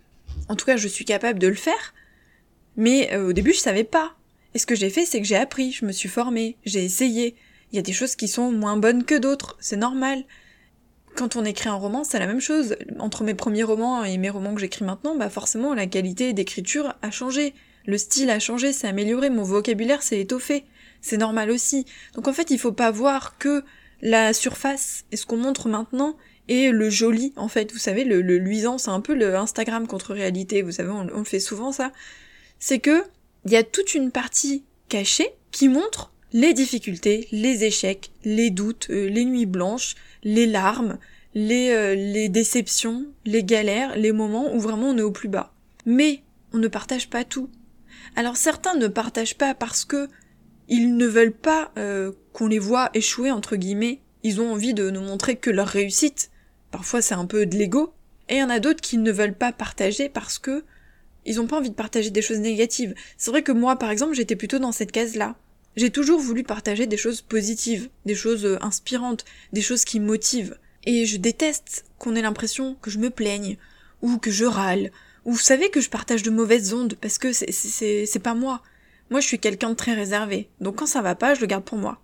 En 0.48 0.55
tout 0.55 0.65
cas, 0.65 0.77
je 0.77 0.88
suis 0.88 1.05
capable 1.05 1.39
de 1.39 1.48
le 1.48 1.55
faire. 1.55 1.93
Mais 2.79 3.13
euh, 3.13 3.27
au 3.27 3.33
début, 3.33 3.51
je 3.51 3.59
savais 3.59 3.83
pas. 3.83 4.15
Et 4.55 4.57
ce 4.57 4.65
que 4.65 4.74
j'ai 4.74 4.89
fait, 4.89 5.05
c'est 5.05 5.19
que 5.19 5.27
j'ai 5.27 5.36
appris, 5.36 5.74
je 5.74 5.86
me 5.86 5.91
suis 5.91 6.07
formée, 6.07 6.55
j'ai 6.65 6.83
essayé. 6.83 7.36
Il 7.71 7.75
y 7.75 7.79
a 7.79 7.81
des 7.81 7.91
choses 7.91 8.15
qui 8.15 8.29
sont 8.29 8.53
moins 8.53 8.77
bonnes 8.77 9.03
que 9.03 9.15
d'autres, 9.15 9.57
c'est 9.59 9.75
normal. 9.75 10.24
quand 11.15 11.36
on 11.36 11.43
écrit 11.43 11.67
un 11.67 11.75
roman, 11.75 12.05
c'est 12.05 12.19
la 12.19 12.25
même 12.25 12.39
chose. 12.39 12.77
Entre 12.98 13.25
mes 13.25 13.33
premiers 13.33 13.63
romans 13.63 14.05
et 14.05 14.17
mes 14.17 14.29
romans 14.29 14.55
que 14.55 14.62
j'écris 14.62 14.86
maintenant, 14.86 15.17
bah 15.17 15.29
forcément 15.29 15.74
la 15.74 15.88
qualité 15.88 16.31
d'écriture 16.31 16.95
a 17.01 17.12
changé. 17.12 17.53
Le 17.86 17.98
style 17.98 18.29
a 18.29 18.39
changé, 18.39 18.71
s'est 18.71 18.88
amélioré, 18.88 19.29
mon 19.29 19.43
vocabulaire 19.43 20.01
s'est 20.01 20.21
étoffé. 20.21 20.63
C'est 21.01 21.17
normal 21.17 21.51
aussi. 21.51 21.86
Donc 22.15 22.29
en 22.29 22.33
fait, 22.33 22.50
il 22.50 22.59
faut 22.59 22.71
pas 22.71 22.91
voir 22.91 23.38
que 23.38 23.65
la 24.01 24.31
surface 24.31 25.03
et 25.12 25.17
ce 25.17 25.25
qu'on 25.25 25.38
montre 25.38 25.67
maintenant 25.67 26.15
et 26.48 26.71
le 26.71 26.89
joli 26.89 27.33
en 27.36 27.50
fait. 27.50 27.74
Vous 27.74 27.77
savez, 27.77 28.05
le, 28.05 28.21
luisant, 28.21 28.77
c'est 28.77 28.89
un 28.89 29.01
peu 29.01 29.15
le 29.15 29.36
Instagram 29.36 29.86
contre 29.86 30.13
réalité. 30.13 30.62
Vous 30.62 30.71
savez, 30.71 30.91
on, 30.91 31.07
on 31.13 31.19
le 31.19 31.25
fait 31.25 31.41
souvent 31.41 31.74
ça. 31.74 31.91
C'est 32.60 32.80
que 32.80 33.04
il 33.46 33.51
y 33.51 33.56
a 33.56 33.63
toute 33.63 33.96
une 33.96 34.12
partie 34.12 34.63
cachée 34.89 35.30
qui 35.51 35.70
montre 35.70 36.12
les 36.34 36.54
difficultés, 36.54 37.28
les 37.32 37.63
échecs, 37.63 38.12
les 38.24 38.50
doutes, 38.50 38.88
euh, 38.89 39.10
les 39.10 39.25
nuits 39.25 39.46
blanches, 39.46 39.96
les 40.24 40.46
larmes, 40.46 41.00
les, 41.34 41.72
euh, 41.72 41.96
les 41.96 42.30
déceptions, 42.30 43.08
les 43.25 43.44
galères, 43.44 43.98
les 43.98 44.12
moments 44.12 44.54
où 44.54 44.60
vraiment 44.60 44.89
on 44.89 44.98
est 44.98 45.04
au 45.04 45.12
plus 45.12 45.30
bas. 45.30 45.54
Mais 45.86 46.22
on 46.54 46.58
ne 46.58 46.68
partage 46.68 47.10
pas 47.10 47.24
tout. 47.24 47.50
Alors 48.16 48.38
certains 48.38 48.75
ne 48.75 48.88
partagent 48.88 49.38
pas 49.38 49.54
parce 49.54 49.86
que 49.86 50.08
ils 50.68 50.96
ne 50.96 51.08
veulent 51.08 51.32
pas 51.32 51.72
euh, 51.78 52.12
qu'on 52.34 52.48
les 52.48 52.60
voit 52.60 52.89
échouer 52.94 53.32
entre 53.32 53.56
guillemets. 53.56 54.01
Ils 54.24 54.42
ont 54.42 54.51
envie 54.51 54.74
de 54.74 54.89
nous 54.89 55.01
montrer 55.01 55.36
que 55.36 55.50
leur 55.50 55.68
réussite. 55.68 56.30
Parfois 56.72 57.01
c'est 57.01 57.16
un 57.16 57.25
peu 57.25 57.46
de 57.46 57.58
l'ego. 57.58 57.94
Et 58.28 58.36
il 58.36 58.39
y 58.39 58.44
en 58.44 58.50
a 58.50 58.60
d'autres 58.60 58.82
qui 58.82 58.98
ne 59.00 59.12
veulent 59.12 59.34
pas 59.34 59.51
partager 59.51 60.10
parce 60.10 60.38
que 60.38 60.63
ils 61.25 61.39
ont 61.39 61.47
pas 61.47 61.57
envie 61.57 61.69
de 61.69 61.75
partager 61.75 62.09
des 62.09 62.21
choses 62.21 62.39
négatives. 62.39 62.95
C'est 63.17 63.31
vrai 63.31 63.43
que 63.43 63.51
moi 63.51 63.75
par 63.77 63.91
exemple 63.91 64.13
j'étais 64.13 64.35
plutôt 64.35 64.59
dans 64.59 64.71
cette 64.71 64.91
case-là. 64.91 65.35
J'ai 65.75 65.91
toujours 65.91 66.19
voulu 66.19 66.43
partager 66.43 66.88
des 66.88 66.97
choses 66.97 67.21
positives, 67.21 67.89
des 68.05 68.15
choses 68.15 68.45
euh, 68.45 68.57
inspirantes, 68.61 69.25
des 69.53 69.61
choses 69.61 69.85
qui 69.85 69.99
motivent. 69.99 70.57
Et 70.85 71.05
je 71.05 71.17
déteste 71.17 71.85
qu'on 71.97 72.15
ait 72.15 72.21
l'impression 72.21 72.75
que 72.81 72.89
je 72.89 72.99
me 72.99 73.09
plaigne, 73.09 73.57
ou 74.01 74.17
que 74.17 74.31
je 74.31 74.45
râle, 74.45 74.91
ou 75.25 75.33
vous 75.33 75.39
savez 75.39 75.69
que 75.69 75.81
je 75.81 75.89
partage 75.89 76.23
de 76.23 76.31
mauvaises 76.31 76.73
ondes, 76.73 76.95
parce 76.99 77.17
que 77.17 77.31
c'est 77.33 78.23
pas 78.23 78.33
moi. 78.33 78.61
Moi 79.09 79.19
je 79.19 79.27
suis 79.27 79.39
quelqu'un 79.39 79.69
de 79.69 79.75
très 79.75 79.93
réservé, 79.93 80.49
donc 80.61 80.77
quand 80.77 80.85
ça 80.85 81.01
va 81.01 81.15
pas, 81.15 81.33
je 81.33 81.41
le 81.41 81.47
garde 81.47 81.63
pour 81.63 81.77
moi. 81.77 82.01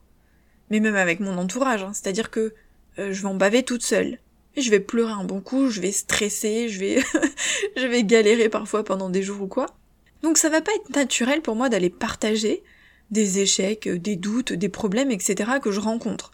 Mais 0.69 0.79
même 0.79 0.95
avec 0.95 1.19
mon 1.19 1.37
entourage, 1.37 1.83
hein, 1.83 1.91
c'est-à-dire 1.93 2.31
que 2.31 2.53
euh, 2.99 3.13
je 3.13 3.21
vais 3.21 3.27
en 3.27 3.35
baver 3.35 3.63
toute 3.63 3.83
seule. 3.83 4.19
Je 4.57 4.69
vais 4.69 4.79
pleurer 4.79 5.11
un 5.11 5.23
bon 5.23 5.41
coup, 5.41 5.69
je 5.69 5.81
vais 5.81 5.91
stresser, 5.91 6.69
je 6.69 6.79
vais 6.79 7.03
je 7.77 7.85
vais 7.85 8.03
galérer 8.03 8.49
parfois 8.49 8.83
pendant 8.83 9.09
des 9.09 9.23
jours 9.23 9.41
ou 9.41 9.47
quoi. 9.47 9.67
Donc 10.23 10.37
ça 10.37 10.49
va 10.49 10.61
pas 10.61 10.71
être 10.75 10.95
naturel 10.95 11.41
pour 11.41 11.55
moi 11.55 11.69
d'aller 11.69 11.89
partager 11.89 12.63
des 13.11 13.39
échecs, 13.39 13.87
des 13.87 14.15
doutes, 14.15 14.53
des 14.53 14.69
problèmes, 14.69 15.11
etc. 15.11 15.51
que 15.61 15.71
je 15.71 15.79
rencontre. 15.79 16.31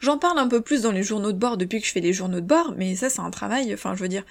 J'en 0.00 0.18
parle 0.18 0.38
un 0.38 0.48
peu 0.48 0.60
plus 0.60 0.82
dans 0.82 0.92
les 0.92 1.02
journaux 1.02 1.32
de 1.32 1.38
bord 1.38 1.56
depuis 1.56 1.80
que 1.80 1.86
je 1.86 1.92
fais 1.92 2.00
les 2.00 2.12
journaux 2.12 2.40
de 2.40 2.46
bord, 2.46 2.74
mais 2.76 2.96
ça 2.96 3.10
c'est 3.10 3.20
un 3.20 3.30
travail, 3.30 3.72
enfin 3.74 3.94
je 3.94 4.02
veux 4.02 4.08
dire, 4.08 4.24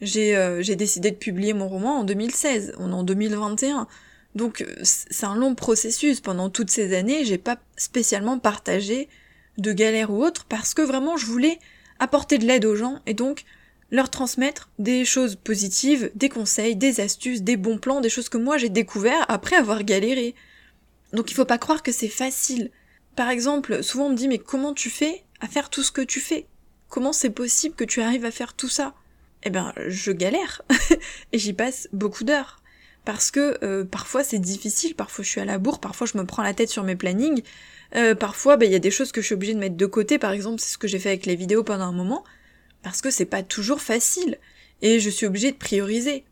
j'ai 0.00 0.36
euh, 0.36 0.62
décidé 0.62 1.10
de 1.10 1.16
publier 1.16 1.54
mon 1.54 1.68
roman 1.68 2.00
en 2.00 2.04
2016, 2.04 2.74
on 2.78 2.92
en 2.92 3.02
2021. 3.02 3.88
Donc 4.34 4.64
c'est 4.82 5.26
un 5.26 5.34
long 5.34 5.54
processus, 5.54 6.20
pendant 6.20 6.50
toutes 6.50 6.70
ces 6.70 6.96
années, 6.96 7.24
j'ai 7.24 7.38
pas 7.38 7.58
spécialement 7.76 8.38
partagé 8.38 9.08
de 9.56 9.72
galères 9.72 10.12
ou 10.12 10.22
autres 10.22 10.44
parce 10.48 10.74
que 10.74 10.82
vraiment 10.82 11.16
je 11.16 11.26
voulais 11.26 11.58
apporter 11.98 12.38
de 12.38 12.46
l'aide 12.46 12.64
aux 12.64 12.76
gens 12.76 13.00
et 13.06 13.14
donc 13.14 13.44
leur 13.90 14.10
transmettre 14.10 14.70
des 14.78 15.04
choses 15.04 15.36
positives, 15.36 16.10
des 16.14 16.28
conseils, 16.28 16.76
des 16.76 17.00
astuces, 17.00 17.42
des 17.42 17.56
bons 17.56 17.78
plans, 17.78 18.00
des 18.00 18.10
choses 18.10 18.28
que 18.28 18.36
moi 18.36 18.58
j'ai 18.58 18.68
découvert 18.68 19.24
après 19.28 19.56
avoir 19.56 19.82
galéré. 19.82 20.34
Donc 21.12 21.30
il 21.30 21.34
faut 21.34 21.44
pas 21.44 21.58
croire 21.58 21.82
que 21.82 21.92
c'est 21.92 22.08
facile. 22.08 22.70
Par 23.16 23.30
exemple, 23.30 23.82
souvent 23.82 24.06
on 24.06 24.10
me 24.10 24.16
dit 24.16 24.28
mais 24.28 24.38
comment 24.38 24.74
tu 24.74 24.90
fais 24.90 25.24
à 25.40 25.48
faire 25.48 25.70
tout 25.70 25.82
ce 25.82 25.92
que 25.92 26.02
tu 26.02 26.20
fais? 26.20 26.46
Comment 26.88 27.12
c'est 27.12 27.30
possible 27.30 27.74
que 27.74 27.84
tu 27.84 28.00
arrives 28.00 28.24
à 28.24 28.30
faire 28.30 28.54
tout 28.54 28.68
ça? 28.68 28.94
Eh 29.44 29.50
ben, 29.50 29.72
je 29.86 30.10
galère 30.10 30.62
et 31.32 31.38
j'y 31.38 31.52
passe 31.52 31.88
beaucoup 31.92 32.24
d'heures 32.24 32.60
parce 33.08 33.30
que 33.30 33.56
euh, 33.64 33.86
parfois 33.86 34.22
c'est 34.22 34.38
difficile, 34.38 34.94
parfois 34.94 35.24
je 35.24 35.30
suis 35.30 35.40
à 35.40 35.46
la 35.46 35.56
bourre, 35.56 35.78
parfois 35.78 36.06
je 36.06 36.18
me 36.18 36.26
prends 36.26 36.42
la 36.42 36.52
tête 36.52 36.68
sur 36.68 36.84
mes 36.84 36.94
plannings, 36.94 37.42
euh, 37.96 38.14
parfois 38.14 38.58
ben, 38.58 38.66
il 38.66 38.72
y 38.72 38.74
a 38.74 38.80
des 38.80 38.90
choses 38.90 39.12
que 39.12 39.22
je 39.22 39.26
suis 39.28 39.34
obligée 39.34 39.54
de 39.54 39.58
mettre 39.58 39.78
de 39.78 39.86
côté, 39.86 40.18
par 40.18 40.32
exemple 40.32 40.60
c'est 40.60 40.74
ce 40.74 40.76
que 40.76 40.86
j'ai 40.86 40.98
fait 40.98 41.08
avec 41.08 41.24
les 41.24 41.34
vidéos 41.34 41.64
pendant 41.64 41.86
un 41.86 41.92
moment, 41.92 42.22
parce 42.82 43.00
que 43.00 43.08
c'est 43.08 43.24
pas 43.24 43.42
toujours 43.42 43.80
facile 43.80 44.36
et 44.82 45.00
je 45.00 45.08
suis 45.08 45.24
obligée 45.24 45.52
de 45.52 45.56
prioriser. 45.56 46.26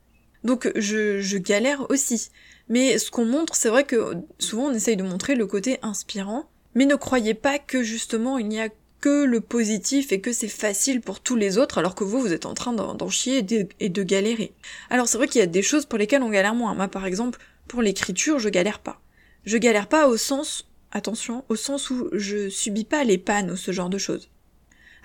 Donc 0.45 0.71
je, 0.77 1.19
je 1.23 1.39
galère 1.39 1.91
aussi. 1.91 2.29
Mais 2.69 2.99
ce 2.99 3.11
qu'on 3.11 3.25
montre, 3.25 3.57
c'est 3.57 3.71
vrai 3.71 3.85
que 3.85 4.13
souvent 4.39 4.67
on 4.67 4.75
essaye 4.75 4.99
de 4.99 5.03
montrer 5.03 5.35
le 5.35 5.47
côté 5.47 5.79
inspirant, 5.81 6.47
mais 6.75 6.85
ne 6.85 6.97
croyez 6.97 7.33
pas 7.33 7.59
que 7.59 7.83
justement 7.83 8.37
il 8.37 8.49
n'y 8.49 8.61
a 8.61 8.69
que 9.07 9.25
le 9.25 9.41
positif 9.41 10.11
et 10.11 10.21
que 10.21 10.33
c'est 10.33 10.49
facile 10.49 11.01
pour 11.01 11.21
tous 11.21 11.37
les 11.37 11.59
autres 11.59 11.79
alors 11.79 11.95
que 11.95 12.03
vous, 12.03 12.21
vous 12.21 12.33
êtes 12.33 12.45
en 12.45 12.55
train 12.55 12.73
d'en 12.73 13.09
chier 13.09 13.47
et 13.79 13.89
de, 13.89 14.03
galérer. 14.03 14.53
Alors 14.91 15.07
c'est 15.07 15.17
vrai 15.17 15.29
qu'il 15.29 15.39
y 15.39 15.45
a 15.45 15.47
des 15.47 15.63
choses 15.63 15.87
pour 15.87 15.97
lesquelles 15.97 16.25
on 16.25 16.29
galère 16.29 16.57
moins. 16.57 16.75
Moi 16.75 16.89
par 16.89 17.07
exemple, 17.07 17.39
pour 17.69 17.83
l'écriture, 17.83 18.41
je 18.41 18.49
galère 18.49 18.81
pas. 18.81 19.01
Je 19.45 19.59
galère 19.59 19.87
pas 19.87 20.09
au 20.09 20.17
sens, 20.17 20.69
attention, 20.91 21.45
au 21.49 21.55
sens 21.55 21.89
où 21.91 22.09
je 22.15 22.49
subis 22.49 22.83
pas 22.83 23.05
les 23.05 23.17
pannes 23.17 23.53
ou 23.53 23.57
ce 23.57 23.71
genre 23.71 23.91
de 23.91 23.99
choses. 23.99 24.29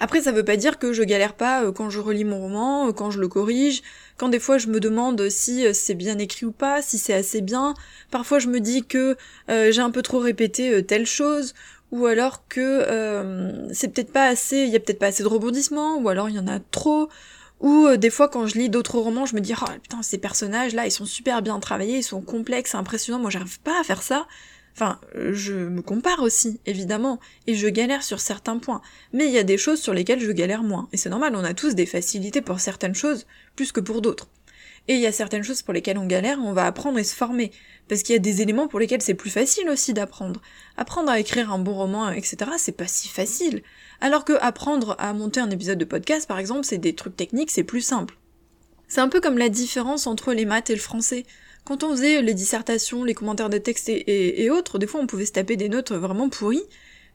Après, 0.03 0.23
ça 0.23 0.31
veut 0.31 0.43
pas 0.43 0.57
dire 0.57 0.79
que 0.79 0.93
je 0.93 1.03
galère 1.03 1.35
pas 1.35 1.63
euh, 1.63 1.71
quand 1.71 1.91
je 1.91 1.99
relis 1.99 2.23
mon 2.25 2.39
roman, 2.39 2.87
euh, 2.87 2.91
quand 2.91 3.11
je 3.11 3.19
le 3.19 3.27
corrige, 3.27 3.83
quand 4.17 4.29
des 4.29 4.39
fois 4.39 4.57
je 4.57 4.65
me 4.65 4.79
demande 4.79 5.29
si 5.29 5.63
euh, 5.63 5.73
c'est 5.73 5.93
bien 5.93 6.17
écrit 6.17 6.47
ou 6.47 6.51
pas, 6.51 6.81
si 6.81 6.97
c'est 6.97 7.13
assez 7.13 7.39
bien. 7.39 7.75
Parfois, 8.09 8.39
je 8.39 8.47
me 8.47 8.59
dis 8.59 8.83
que 8.83 9.15
j'ai 9.47 9.79
un 9.79 9.91
peu 9.91 10.01
trop 10.01 10.17
répété 10.17 10.83
telle 10.83 11.05
chose, 11.05 11.53
ou 11.91 12.07
alors 12.07 12.47
que 12.47 12.83
c'est 13.73 13.89
peut-être 13.89 14.11
pas 14.11 14.25
assez, 14.25 14.63
il 14.63 14.69
y 14.69 14.75
a 14.75 14.79
peut-être 14.79 14.97
pas 14.97 15.07
assez 15.07 15.21
de 15.21 15.27
rebondissements, 15.27 15.97
ou 15.97 16.09
alors 16.09 16.29
il 16.29 16.35
y 16.35 16.39
en 16.39 16.47
a 16.47 16.59
trop. 16.59 17.09
Ou 17.59 17.95
des 17.95 18.09
fois 18.09 18.27
quand 18.27 18.47
je 18.47 18.55
lis 18.55 18.69
d'autres 18.69 18.97
romans, 18.97 19.27
je 19.27 19.35
me 19.35 19.41
dis 19.41 19.53
oh 19.61 19.71
putain 19.83 20.01
ces 20.01 20.17
personnages 20.17 20.73
là 20.73 20.87
ils 20.87 20.91
sont 20.91 21.05
super 21.05 21.43
bien 21.43 21.59
travaillés, 21.59 21.97
ils 21.99 22.03
sont 22.03 22.21
complexes, 22.21 22.73
impressionnants, 22.73 23.19
moi 23.19 23.29
j'arrive 23.29 23.59
pas 23.59 23.79
à 23.79 23.83
faire 23.83 24.01
ça. 24.01 24.25
Enfin, 24.73 24.99
je 25.15 25.53
me 25.53 25.81
compare 25.81 26.21
aussi, 26.21 26.59
évidemment, 26.65 27.19
et 27.47 27.55
je 27.55 27.67
galère 27.67 28.03
sur 28.03 28.19
certains 28.19 28.57
points. 28.57 28.81
Mais 29.13 29.25
il 29.25 29.31
y 29.31 29.37
a 29.37 29.43
des 29.43 29.57
choses 29.57 29.81
sur 29.81 29.93
lesquelles 29.93 30.21
je 30.21 30.31
galère 30.31 30.63
moins. 30.63 30.87
Et 30.93 30.97
c'est 30.97 31.09
normal, 31.09 31.35
on 31.35 31.43
a 31.43 31.53
tous 31.53 31.75
des 31.75 31.85
facilités 31.85 32.41
pour 32.41 32.59
certaines 32.59 32.95
choses, 32.95 33.25
plus 33.55 33.71
que 33.71 33.79
pour 33.79 34.01
d'autres. 34.01 34.27
Et 34.87 34.95
il 34.95 34.99
y 34.99 35.05
a 35.05 35.11
certaines 35.11 35.43
choses 35.43 35.61
pour 35.61 35.73
lesquelles 35.73 35.97
on 35.97 36.07
galère, 36.07 36.39
on 36.41 36.53
va 36.53 36.65
apprendre 36.65 36.97
et 36.97 37.03
se 37.03 37.15
former. 37.15 37.51
Parce 37.87 38.01
qu'il 38.01 38.13
y 38.13 38.15
a 38.15 38.19
des 38.19 38.41
éléments 38.41 38.67
pour 38.67 38.79
lesquels 38.79 39.01
c'est 39.01 39.13
plus 39.13 39.29
facile 39.29 39.69
aussi 39.69 39.93
d'apprendre. 39.93 40.41
Apprendre 40.75 41.11
à 41.11 41.19
écrire 41.19 41.51
un 41.51 41.59
bon 41.59 41.73
roman, 41.73 42.09
etc., 42.09 42.37
c'est 42.57 42.71
pas 42.71 42.87
si 42.87 43.07
facile. 43.07 43.61
Alors 43.99 44.25
que 44.25 44.33
apprendre 44.41 44.95
à 44.97 45.13
monter 45.13 45.39
un 45.39 45.51
épisode 45.51 45.77
de 45.77 45.85
podcast, 45.85 46.27
par 46.27 46.39
exemple, 46.39 46.65
c'est 46.65 46.79
des 46.79 46.95
trucs 46.95 47.15
techniques, 47.15 47.51
c'est 47.51 47.63
plus 47.63 47.81
simple. 47.81 48.17
C'est 48.87 49.01
un 49.01 49.07
peu 49.07 49.21
comme 49.21 49.37
la 49.37 49.49
différence 49.49 50.07
entre 50.07 50.33
les 50.33 50.45
maths 50.45 50.69
et 50.69 50.75
le 50.75 50.81
français. 50.81 51.25
Quand 51.63 51.83
on 51.83 51.91
faisait 51.91 52.21
les 52.21 52.33
dissertations, 52.33 53.03
les 53.03 53.13
commentaires 53.13 53.49
de 53.49 53.57
texte 53.57 53.87
et, 53.89 54.49
autres, 54.49 54.79
des 54.79 54.87
fois 54.87 54.99
on 54.99 55.07
pouvait 55.07 55.25
se 55.25 55.31
taper 55.31 55.55
des 55.55 55.69
notes 55.69 55.91
vraiment 55.91 56.27
pourries, 56.27 56.63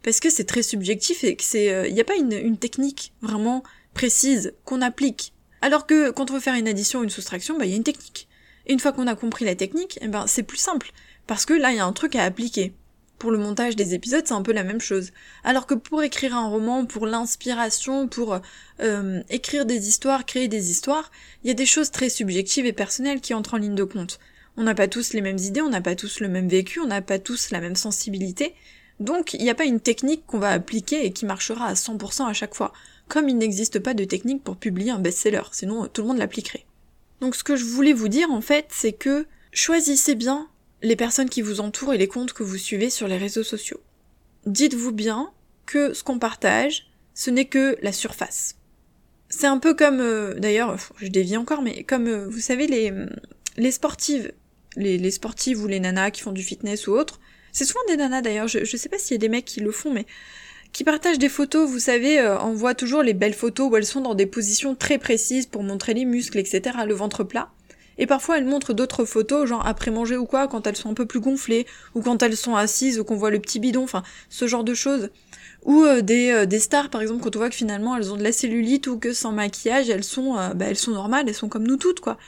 parce 0.02 0.20
que 0.20 0.30
c'est 0.30 0.44
très 0.44 0.62
subjectif 0.62 1.24
et 1.24 1.34
que 1.34 1.42
c'est, 1.42 1.66
il 1.66 1.72
euh, 1.72 1.90
n'y 1.90 2.00
a 2.00 2.04
pas 2.04 2.16
une, 2.16 2.56
technique 2.56 3.12
vraiment 3.22 3.64
précise 3.92 4.54
qu'on 4.64 4.82
applique. 4.82 5.32
Alors 5.62 5.86
que 5.86 6.10
quand 6.10 6.30
on 6.30 6.34
veut 6.34 6.40
faire 6.40 6.54
une 6.54 6.68
addition 6.68 7.00
ou 7.00 7.04
une 7.04 7.10
soustraction, 7.10 7.58
bah 7.58 7.64
il 7.64 7.70
y 7.70 7.74
a 7.74 7.76
une 7.76 7.82
technique. 7.82 8.28
Et 8.66 8.72
une 8.72 8.78
fois 8.78 8.92
qu'on 8.92 9.08
a 9.08 9.16
compris 9.16 9.44
la 9.44 9.56
technique, 9.56 9.98
eh 10.00 10.08
ben 10.08 10.26
c'est 10.28 10.44
plus 10.44 10.58
simple, 10.58 10.92
parce 11.26 11.44
que 11.44 11.54
là 11.54 11.72
il 11.72 11.76
y 11.76 11.80
a 11.80 11.86
un 11.86 11.92
truc 11.92 12.14
à 12.14 12.22
appliquer. 12.22 12.72
Pour 13.18 13.30
le 13.30 13.38
montage 13.38 13.76
des 13.76 13.94
épisodes, 13.94 14.24
c'est 14.26 14.34
un 14.34 14.42
peu 14.42 14.52
la 14.52 14.62
même 14.62 14.80
chose. 14.80 15.10
Alors 15.42 15.66
que 15.66 15.74
pour 15.74 16.02
écrire 16.02 16.36
un 16.36 16.48
roman, 16.48 16.84
pour 16.84 17.06
l'inspiration, 17.06 18.08
pour 18.08 18.38
euh, 18.80 19.22
écrire 19.30 19.64
des 19.64 19.88
histoires, 19.88 20.26
créer 20.26 20.48
des 20.48 20.70
histoires, 20.70 21.10
il 21.42 21.48
y 21.48 21.50
a 21.50 21.54
des 21.54 21.66
choses 21.66 21.90
très 21.90 22.10
subjectives 22.10 22.66
et 22.66 22.74
personnelles 22.74 23.22
qui 23.22 23.32
entrent 23.32 23.54
en 23.54 23.58
ligne 23.58 23.74
de 23.74 23.84
compte. 23.84 24.20
On 24.56 24.62
n'a 24.62 24.74
pas 24.74 24.88
tous 24.88 25.12
les 25.12 25.20
mêmes 25.20 25.38
idées, 25.38 25.60
on 25.60 25.68
n'a 25.68 25.82
pas 25.82 25.94
tous 25.94 26.20
le 26.20 26.28
même 26.28 26.48
vécu, 26.48 26.80
on 26.80 26.86
n'a 26.86 27.02
pas 27.02 27.18
tous 27.18 27.50
la 27.50 27.60
même 27.60 27.76
sensibilité. 27.76 28.54
Donc 29.00 29.34
il 29.34 29.42
n'y 29.42 29.50
a 29.50 29.54
pas 29.54 29.66
une 29.66 29.80
technique 29.80 30.24
qu'on 30.26 30.38
va 30.38 30.50
appliquer 30.50 31.04
et 31.04 31.12
qui 31.12 31.26
marchera 31.26 31.66
à 31.66 31.74
100% 31.74 32.26
à 32.26 32.32
chaque 32.32 32.54
fois. 32.54 32.72
Comme 33.08 33.28
il 33.28 33.36
n'existe 33.36 33.78
pas 33.78 33.94
de 33.94 34.04
technique 34.04 34.42
pour 34.42 34.56
publier 34.56 34.90
un 34.90 34.98
best-seller, 34.98 35.42
sinon 35.52 35.86
tout 35.88 36.02
le 36.02 36.08
monde 36.08 36.18
l'appliquerait. 36.18 36.64
Donc 37.20 37.36
ce 37.36 37.44
que 37.44 37.56
je 37.56 37.64
voulais 37.64 37.92
vous 37.92 38.08
dire 38.08 38.30
en 38.30 38.40
fait, 38.40 38.66
c'est 38.70 38.92
que 38.92 39.26
choisissez 39.52 40.14
bien 40.14 40.48
les 40.82 40.96
personnes 40.96 41.28
qui 41.28 41.42
vous 41.42 41.60
entourent 41.60 41.92
et 41.92 41.98
les 41.98 42.08
comptes 42.08 42.32
que 42.32 42.42
vous 42.42 42.56
suivez 42.56 42.88
sur 42.88 43.08
les 43.08 43.18
réseaux 43.18 43.42
sociaux. 43.42 43.80
Dites-vous 44.46 44.92
bien 44.92 45.30
que 45.66 45.92
ce 45.92 46.02
qu'on 46.02 46.18
partage, 46.18 46.88
ce 47.14 47.30
n'est 47.30 47.46
que 47.46 47.76
la 47.82 47.92
surface. 47.92 48.56
C'est 49.28 49.46
un 49.46 49.58
peu 49.58 49.74
comme, 49.74 50.00
euh, 50.00 50.34
d'ailleurs, 50.34 50.76
je 50.98 51.08
dévie 51.08 51.36
encore, 51.36 51.62
mais 51.62 51.82
comme, 51.82 52.06
euh, 52.06 52.28
vous 52.28 52.38
savez, 52.38 52.68
les 53.56 53.70
sportives 53.72 54.32
les, 54.76 55.10
sportives 55.10 55.62
ou 55.62 55.66
les 55.66 55.80
nanas 55.80 56.10
qui 56.10 56.22
font 56.22 56.32
du 56.32 56.42
fitness 56.42 56.86
ou 56.86 56.92
autre. 56.92 57.20
C'est 57.52 57.64
souvent 57.64 57.80
des 57.88 57.96
nanas 57.96 58.22
d'ailleurs, 58.22 58.48
je, 58.48 58.64
je 58.64 58.76
sais 58.76 58.88
pas 58.88 58.98
s'il 58.98 59.12
y 59.12 59.16
a 59.16 59.18
des 59.18 59.28
mecs 59.28 59.44
qui 59.44 59.60
le 59.60 59.72
font, 59.72 59.92
mais 59.92 60.06
qui 60.76 60.84
partagent 60.84 61.18
des 61.18 61.30
photos, 61.30 61.66
vous 61.68 61.78
savez, 61.78 62.18
euh, 62.18 62.38
on 62.40 62.52
voit 62.52 62.74
toujours 62.74 63.02
les 63.02 63.14
belles 63.14 63.32
photos 63.32 63.70
où 63.70 63.76
elles 63.76 63.86
sont 63.86 64.02
dans 64.02 64.14
des 64.14 64.26
positions 64.26 64.74
très 64.74 64.98
précises 64.98 65.46
pour 65.46 65.62
montrer 65.62 65.94
les 65.94 66.04
muscles, 66.04 66.38
etc., 66.38 66.60
le 66.86 66.92
ventre 66.92 67.24
plat. 67.24 67.48
Et 67.96 68.06
parfois 68.06 68.36
elles 68.36 68.44
montrent 68.44 68.74
d'autres 68.74 69.06
photos, 69.06 69.48
genre 69.48 69.66
après 69.66 69.90
manger 69.90 70.18
ou 70.18 70.26
quoi, 70.26 70.48
quand 70.48 70.66
elles 70.66 70.76
sont 70.76 70.90
un 70.90 70.94
peu 70.94 71.06
plus 71.06 71.20
gonflées, 71.20 71.66
ou 71.94 72.02
quand 72.02 72.22
elles 72.22 72.36
sont 72.36 72.56
assises, 72.56 72.98
ou 72.98 73.04
qu'on 73.04 73.16
voit 73.16 73.30
le 73.30 73.38
petit 73.38 73.58
bidon, 73.58 73.84
enfin, 73.84 74.02
ce 74.28 74.46
genre 74.46 74.64
de 74.64 74.74
choses. 74.74 75.08
Ou 75.64 75.82
euh, 75.82 76.02
des, 76.02 76.30
euh, 76.30 76.44
des 76.44 76.58
stars, 76.58 76.90
par 76.90 77.00
exemple, 77.00 77.22
quand 77.22 77.36
on 77.36 77.38
voit 77.38 77.48
que 77.48 77.56
finalement 77.56 77.96
elles 77.96 78.12
ont 78.12 78.16
de 78.18 78.22
la 78.22 78.32
cellulite 78.32 78.86
ou 78.86 78.98
que 78.98 79.14
sans 79.14 79.32
maquillage, 79.32 79.88
elles 79.88 80.04
sont, 80.04 80.34
bah, 80.34 80.66
elles 80.68 80.76
sont 80.76 80.92
normales, 80.92 81.24
elles 81.26 81.34
sont 81.34 81.48
comme 81.48 81.66
nous 81.66 81.78
toutes, 81.78 82.00
quoi. 82.00 82.18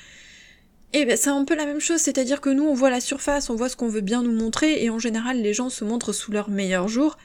Et 0.94 1.04
ben 1.04 1.16
c'est 1.18 1.28
un 1.28 1.44
peu 1.44 1.54
la 1.54 1.66
même 1.66 1.80
chose, 1.80 2.00
c'est-à-dire 2.00 2.40
que 2.40 2.48
nous 2.48 2.64
on 2.64 2.72
voit 2.72 2.88
la 2.88 3.00
surface, 3.00 3.50
on 3.50 3.56
voit 3.56 3.68
ce 3.68 3.76
qu'on 3.76 3.88
veut 3.88 4.00
bien 4.00 4.22
nous 4.22 4.32
montrer, 4.32 4.82
et 4.82 4.88
en 4.88 4.98
général 4.98 5.42
les 5.42 5.52
gens 5.52 5.68
se 5.68 5.84
montrent 5.84 6.14
sous 6.14 6.32
leur 6.32 6.48
meilleur 6.48 6.88
jour. 6.88 7.18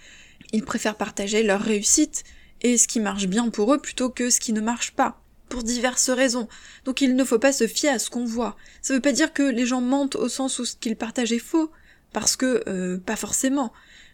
Ils 0.51 0.65
préfèrent 0.65 0.97
partager 0.97 1.43
leur 1.43 1.61
réussite 1.61 2.23
et 2.61 2.77
ce 2.77 2.87
qui 2.87 2.99
marche 2.99 3.27
bien 3.27 3.49
pour 3.49 3.73
eux 3.73 3.79
plutôt 3.79 4.09
que 4.09 4.29
ce 4.29 4.41
qui 4.41 4.51
ne 4.51 4.59
marche 4.59 4.91
pas, 4.91 5.21
pour 5.47 5.63
diverses 5.63 6.09
raisons. 6.09 6.49
Donc 6.83 6.99
il 6.99 7.15
ne 7.15 7.23
faut 7.23 7.39
pas 7.39 7.53
se 7.53 7.67
fier 7.67 7.89
à 7.89 7.99
ce 7.99 8.09
qu'on 8.09 8.25
voit. 8.25 8.57
Ça 8.81 8.93
veut 8.93 8.99
pas 8.99 9.13
dire 9.13 9.31
que 9.31 9.43
les 9.43 9.65
gens 9.65 9.81
mentent 9.81 10.17
au 10.17 10.27
sens 10.27 10.59
où 10.59 10.65
ce 10.65 10.75
qu'ils 10.75 10.97
partagent 10.97 11.31
est 11.31 11.39
faux, 11.39 11.71
parce 12.11 12.35
que 12.35 12.63
euh, 12.67 12.97
pas 12.97 13.15
forcément. 13.15 13.71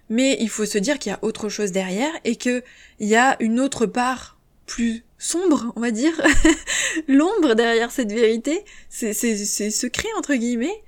Mais 0.10 0.38
il 0.40 0.50
faut 0.50 0.66
se 0.66 0.78
dire 0.78 1.00
qu'il 1.00 1.12
y 1.12 1.14
a 1.14 1.20
autre 1.24 1.50
chose 1.50 1.72
derrière 1.72 2.12
et 2.24 2.36
qu'il 2.36 2.64
y 3.00 3.16
a 3.16 3.36
une 3.42 3.60
autre 3.60 3.88
part 3.88 4.38
plus 4.68 5.04
sombre, 5.20 5.72
on 5.76 5.82
va 5.82 5.92
dire, 5.92 6.20
l'ombre 7.08 7.54
derrière 7.54 7.92
cette 7.92 8.12
vérité, 8.12 8.64
c'est 8.90 9.14
ces 9.14 9.70
secrets 9.70 10.10
entre 10.18 10.34
guillemets, 10.34 10.84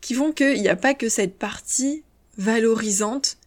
qui 0.00 0.14
font 0.14 0.32
qu'il 0.32 0.60
n'y 0.60 0.68
a 0.68 0.76
pas 0.76 0.94
que 0.94 1.08
cette 1.08 1.36
partie 1.36 2.04
valorisante 2.38 3.38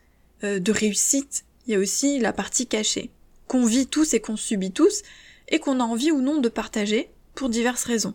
euh, 0.43 0.59
de 0.59 0.71
réussite, 0.71 1.45
il 1.65 1.73
y 1.73 1.75
a 1.75 1.79
aussi 1.79 2.19
la 2.19 2.33
partie 2.33 2.67
cachée, 2.67 3.11
qu'on 3.47 3.65
vit 3.65 3.87
tous 3.87 4.13
et 4.13 4.19
qu'on 4.19 4.35
subit 4.35 4.71
tous, 4.71 5.03
et 5.47 5.59
qu'on 5.59 5.79
a 5.79 5.83
envie 5.83 6.11
ou 6.11 6.21
non 6.21 6.39
de 6.39 6.49
partager 6.49 7.09
pour 7.35 7.49
diverses 7.49 7.85
raisons. 7.85 8.13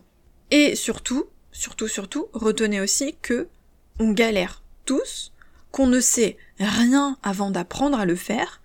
Et 0.51 0.75
surtout, 0.75 1.25
surtout, 1.51 1.87
surtout, 1.87 2.27
retenez 2.33 2.81
aussi 2.81 3.15
que 3.21 3.47
on 3.99 4.11
galère 4.11 4.63
tous, 4.85 5.33
qu'on 5.71 5.87
ne 5.87 5.99
sait 5.99 6.37
rien 6.59 7.17
avant 7.21 7.51
d'apprendre 7.51 7.99
à 7.99 8.05
le 8.05 8.15
faire, 8.15 8.58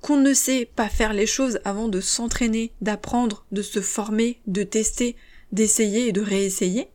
qu'on 0.00 0.16
ne 0.16 0.32
sait 0.32 0.68
pas 0.74 0.88
faire 0.88 1.12
les 1.12 1.26
choses 1.26 1.60
avant 1.64 1.88
de 1.88 2.00
s'entraîner, 2.00 2.72
d'apprendre, 2.80 3.44
de 3.52 3.62
se 3.62 3.80
former, 3.80 4.40
de 4.46 4.62
tester, 4.62 5.16
d'essayer 5.52 6.08
et 6.08 6.12
de 6.12 6.20
réessayer, 6.20 6.88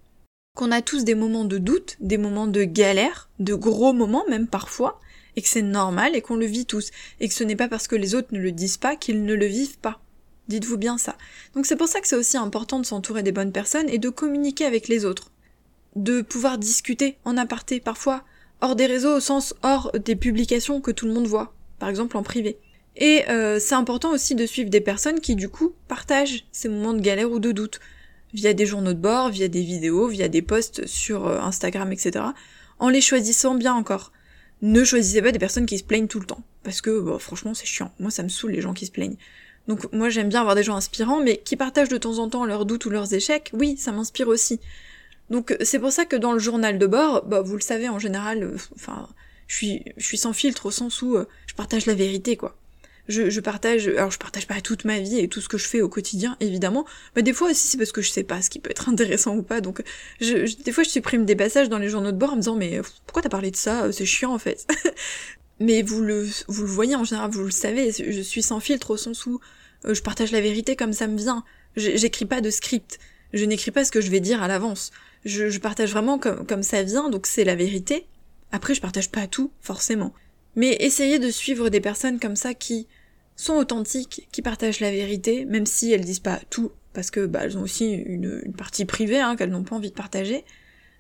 qu'on 0.56 0.72
a 0.72 0.82
tous 0.82 1.04
des 1.04 1.16
moments 1.16 1.46
de 1.46 1.58
doute, 1.58 1.98
des 2.00 2.18
moments 2.18 2.48
de 2.48 2.64
galère, 2.64 3.30
de 3.40 3.54
gros 3.54 3.94
moments 3.94 4.26
même 4.30 4.48
parfois, 4.48 5.00
et 5.36 5.42
que 5.42 5.50
c'est 5.50 5.62
normal 5.62 6.16
et 6.16 6.22
qu'on 6.22 6.38
le 6.38 6.46
vit 6.46 6.66
tous, 6.66 6.92
et 7.20 7.28
que 7.28 7.34
ce 7.34 7.44
n'est 7.44 7.58
pas 7.58 7.68
parce 7.68 7.88
que 7.88 7.96
les 7.96 8.16
autres 8.16 8.30
ne 8.32 8.40
le 8.40 8.52
disent 8.52 8.78
pas 8.78 8.96
qu'ils 8.96 9.26
ne 9.26 9.34
le 9.34 9.46
vivent 9.46 9.80
pas. 9.80 10.00
Dites-vous 10.48 10.78
bien 10.78 10.98
ça. 10.98 11.18
Donc 11.56 11.66
c'est 11.66 11.76
pour 11.76 11.88
ça 11.88 12.00
que 12.00 12.08
c'est 12.08 12.16
aussi 12.16 12.38
important 12.38 12.80
de 12.80 12.86
s'entourer 12.86 13.24
des 13.24 13.32
bonnes 13.32 13.52
personnes 13.52 13.90
et 13.90 13.98
de 13.98 14.10
communiquer 14.10 14.66
avec 14.66 14.88
les 14.88 15.04
autres. 15.04 15.32
De 15.96 16.22
pouvoir 16.22 16.58
discuter 16.58 17.18
en 17.26 17.38
aparté, 17.38 17.80
parfois 17.80 18.24
hors 18.62 18.76
des 18.76 18.86
réseaux 18.86 19.18
au 19.18 19.20
sens 19.20 19.54
hors 19.64 19.92
des 19.92 20.16
publications 20.16 20.82
que 20.82 20.92
tout 20.92 21.06
le 21.06 21.14
monde 21.14 21.28
voit, 21.28 21.54
par 21.80 21.90
exemple 21.90 22.16
en 22.16 22.24
privé. 22.24 22.58
Et 22.98 23.30
euh, 23.30 23.60
c'est 23.60 23.76
important 23.76 24.12
aussi 24.12 24.36
de 24.36 24.46
suivre 24.46 24.70
des 24.70 24.82
personnes 24.82 25.20
qui 25.20 25.36
du 25.36 25.50
coup 25.50 25.74
partagent 25.88 26.46
ces 26.52 26.70
moments 26.70 26.94
de 26.94 27.02
galère 27.02 27.32
ou 27.32 27.40
de 27.40 27.52
doute 27.52 27.80
via 28.34 28.54
des 28.54 28.66
journaux 28.66 28.94
de 28.94 29.00
bord, 29.00 29.30
via 29.30 29.48
des 29.48 29.62
vidéos, 29.62 30.08
via 30.08 30.28
des 30.28 30.42
posts 30.42 30.86
sur 30.86 31.28
euh, 31.28 31.40
Instagram, 31.40 31.92
etc. 31.92 32.26
En 32.80 32.90
les 32.90 33.02
choisissant 33.02 33.56
bien 33.56 33.74
encore. 33.74 34.12
Ne 34.62 34.84
choisissez 34.84 35.22
pas 35.22 35.32
des 35.32 35.40
personnes 35.40 35.66
qui 35.66 35.78
se 35.78 35.84
plaignent 35.84 36.08
tout 36.08 36.20
le 36.20 36.26
temps. 36.26 36.44
Parce 36.64 36.82
que 36.82 37.00
bah, 37.00 37.18
franchement 37.20 37.54
c'est 37.54 37.66
chiant. 37.66 37.92
Moi 38.00 38.12
ça 38.12 38.24
me 38.24 38.30
saoule 38.30 38.52
les 38.52 38.62
gens 38.62 38.74
qui 38.74 38.86
se 38.86 38.92
plaignent. 38.92 39.18
Donc 39.68 39.92
moi 39.92 40.10
j'aime 40.10 40.30
bien 40.30 40.42
avoir 40.42 40.56
des 40.56 40.64
gens 40.64 40.76
inspirants, 40.76 41.22
mais 41.22 41.38
qui 41.38 41.58
partagent 41.58 41.90
de 41.90 41.98
temps 41.98 42.20
en 42.20 42.30
temps 42.30 42.46
leurs 42.46 42.66
doutes 42.66 42.86
ou 42.86 42.90
leurs 42.90 43.14
échecs, 43.14 43.52
oui, 43.54 43.76
ça 43.78 43.92
m'inspire 43.92 44.28
aussi. 44.28 44.60
Donc 45.30 45.58
c'est 45.62 45.80
pour 45.80 45.92
ça 45.92 46.06
que 46.06 46.16
dans 46.16 46.34
le 46.34 46.40
journal 46.40 46.78
de 46.78 46.86
bord, 46.86 47.26
bah 47.26 47.42
vous 47.42 47.56
le 47.56 47.62
savez 47.62 47.90
en 47.90 47.98
général, 47.98 48.44
euh, 48.44 48.58
enfin, 48.76 49.10
je 49.48 49.56
suis, 49.56 49.84
je 49.98 50.06
suis 50.06 50.18
sans 50.20 50.34
filtre 50.34 50.68
au 50.68 50.72
sens 50.72 51.02
où 51.02 51.18
je 51.48 51.54
partage 51.56 51.88
la 51.88 51.96
vérité 51.96 52.38
quoi 52.38 52.56
je, 53.08 53.30
je, 53.30 53.40
partage, 53.40 53.88
alors 53.88 54.12
je 54.12 54.18
partage 54.18 54.48
pas 54.48 54.62
toute 54.62 54.86
ma 54.86 55.00
vie 55.00 55.20
et 55.20 55.28
tout 55.28 55.42
ce 55.42 55.50
que 55.50 55.58
je 55.58 55.68
fais 55.68 55.82
au 55.82 55.90
quotidien, 55.90 56.38
évidemment, 56.40 56.86
mais 57.16 57.24
des 57.24 57.34
fois 57.34 57.50
aussi 57.50 57.68
c'est 57.68 57.78
parce 57.78 57.92
que 57.92 58.02
je 58.02 58.10
sais 58.10 58.24
pas 58.24 58.42
ce 58.42 58.50
qui 58.50 58.60
peut 58.60 58.72
être 58.72 58.90
intéressant 58.90 59.36
ou 59.36 59.44
pas, 59.44 59.62
donc 59.62 59.82
je, 60.22 60.56
des 60.64 60.72
fois 60.72 60.84
je 60.84 60.90
supprime 60.90 61.26
des 61.26 61.36
passages 61.36 61.70
dans 61.70 61.78
les 61.78 61.90
journaux 61.90 62.12
de 62.12 62.18
bord 62.18 62.34
en 62.34 62.36
me 62.36 62.42
disant 62.42 62.56
mais 62.56 62.82
pourquoi 63.06 63.22
t'as 63.22 63.30
parlé 63.30 63.52
de 63.52 63.56
ça, 63.56 63.92
c'est 63.92 64.06
chiant 64.06 64.34
en 64.34 64.40
fait. 64.40 64.68
mais 65.60 65.82
vous 65.82 66.02
le, 66.02 66.28
vous 66.48 66.64
le 66.64 66.70
voyez 66.70 66.96
en 66.96 67.04
général, 67.04 67.32
vous 67.32 67.44
le 67.44 67.52
savez, 67.52 67.92
je 67.92 68.22
suis 68.22 68.44
sans 68.44 68.60
filtre 68.60 68.92
au 68.92 68.98
sens 68.98 69.26
où 69.26 69.40
euh, 69.86 69.94
je 69.94 70.02
partage 70.02 70.32
la 70.32 70.42
vérité 70.42 70.76
comme 70.76 70.94
ça 70.94 71.08
me 71.08 71.18
vient. 71.18 71.44
J'écris 71.76 72.26
pas 72.26 72.42
de 72.42 72.50
script, 72.50 73.00
je 73.34 73.44
n'écris 73.46 73.72
pas 73.72 73.84
ce 73.84 73.92
que 73.92 74.02
je 74.02 74.10
vais 74.10 74.20
dire 74.20 74.42
à 74.42 74.48
l'avance. 74.48 74.92
Je, 75.26 75.50
je, 75.50 75.60
partage 75.60 75.92
vraiment 75.92 76.20
comme, 76.20 76.46
comme 76.46 76.64
ça 76.64 76.84
vient, 76.84 77.10
donc 77.10 77.28
c'est 77.28 77.44
la 77.44 77.56
vérité. 77.56 78.06
Après, 78.52 78.76
je 78.76 78.82
partage 78.82 79.10
pas 79.10 79.28
tout, 79.28 79.52
forcément. 79.60 80.14
Mais 80.56 80.78
essayez 80.80 81.20
de 81.20 81.30
suivre 81.30 81.70
des 81.70 81.82
personnes 81.82 82.20
comme 82.20 82.36
ça 82.36 82.54
qui 82.54 82.88
sont 83.36 83.56
authentiques, 83.56 84.28
qui 84.32 84.42
partagent 84.42 84.80
la 84.80 84.92
vérité, 84.92 85.46
même 85.46 85.66
si 85.66 85.92
elles 85.92 86.06
disent 86.06 86.20
pas 86.20 86.40
tout, 86.50 86.72
parce 86.94 87.12
que 87.12 87.26
bah, 87.26 87.42
elles 87.44 87.58
ont 87.58 87.62
aussi 87.62 87.92
une, 87.92 88.54
partie 88.58 88.86
privée 88.86 89.20
hein, 89.20 89.36
qu'elles 89.36 89.50
n'ont 89.50 89.64
pas 89.64 89.76
envie 89.76 89.90
de 89.90 89.96
partager, 89.96 90.46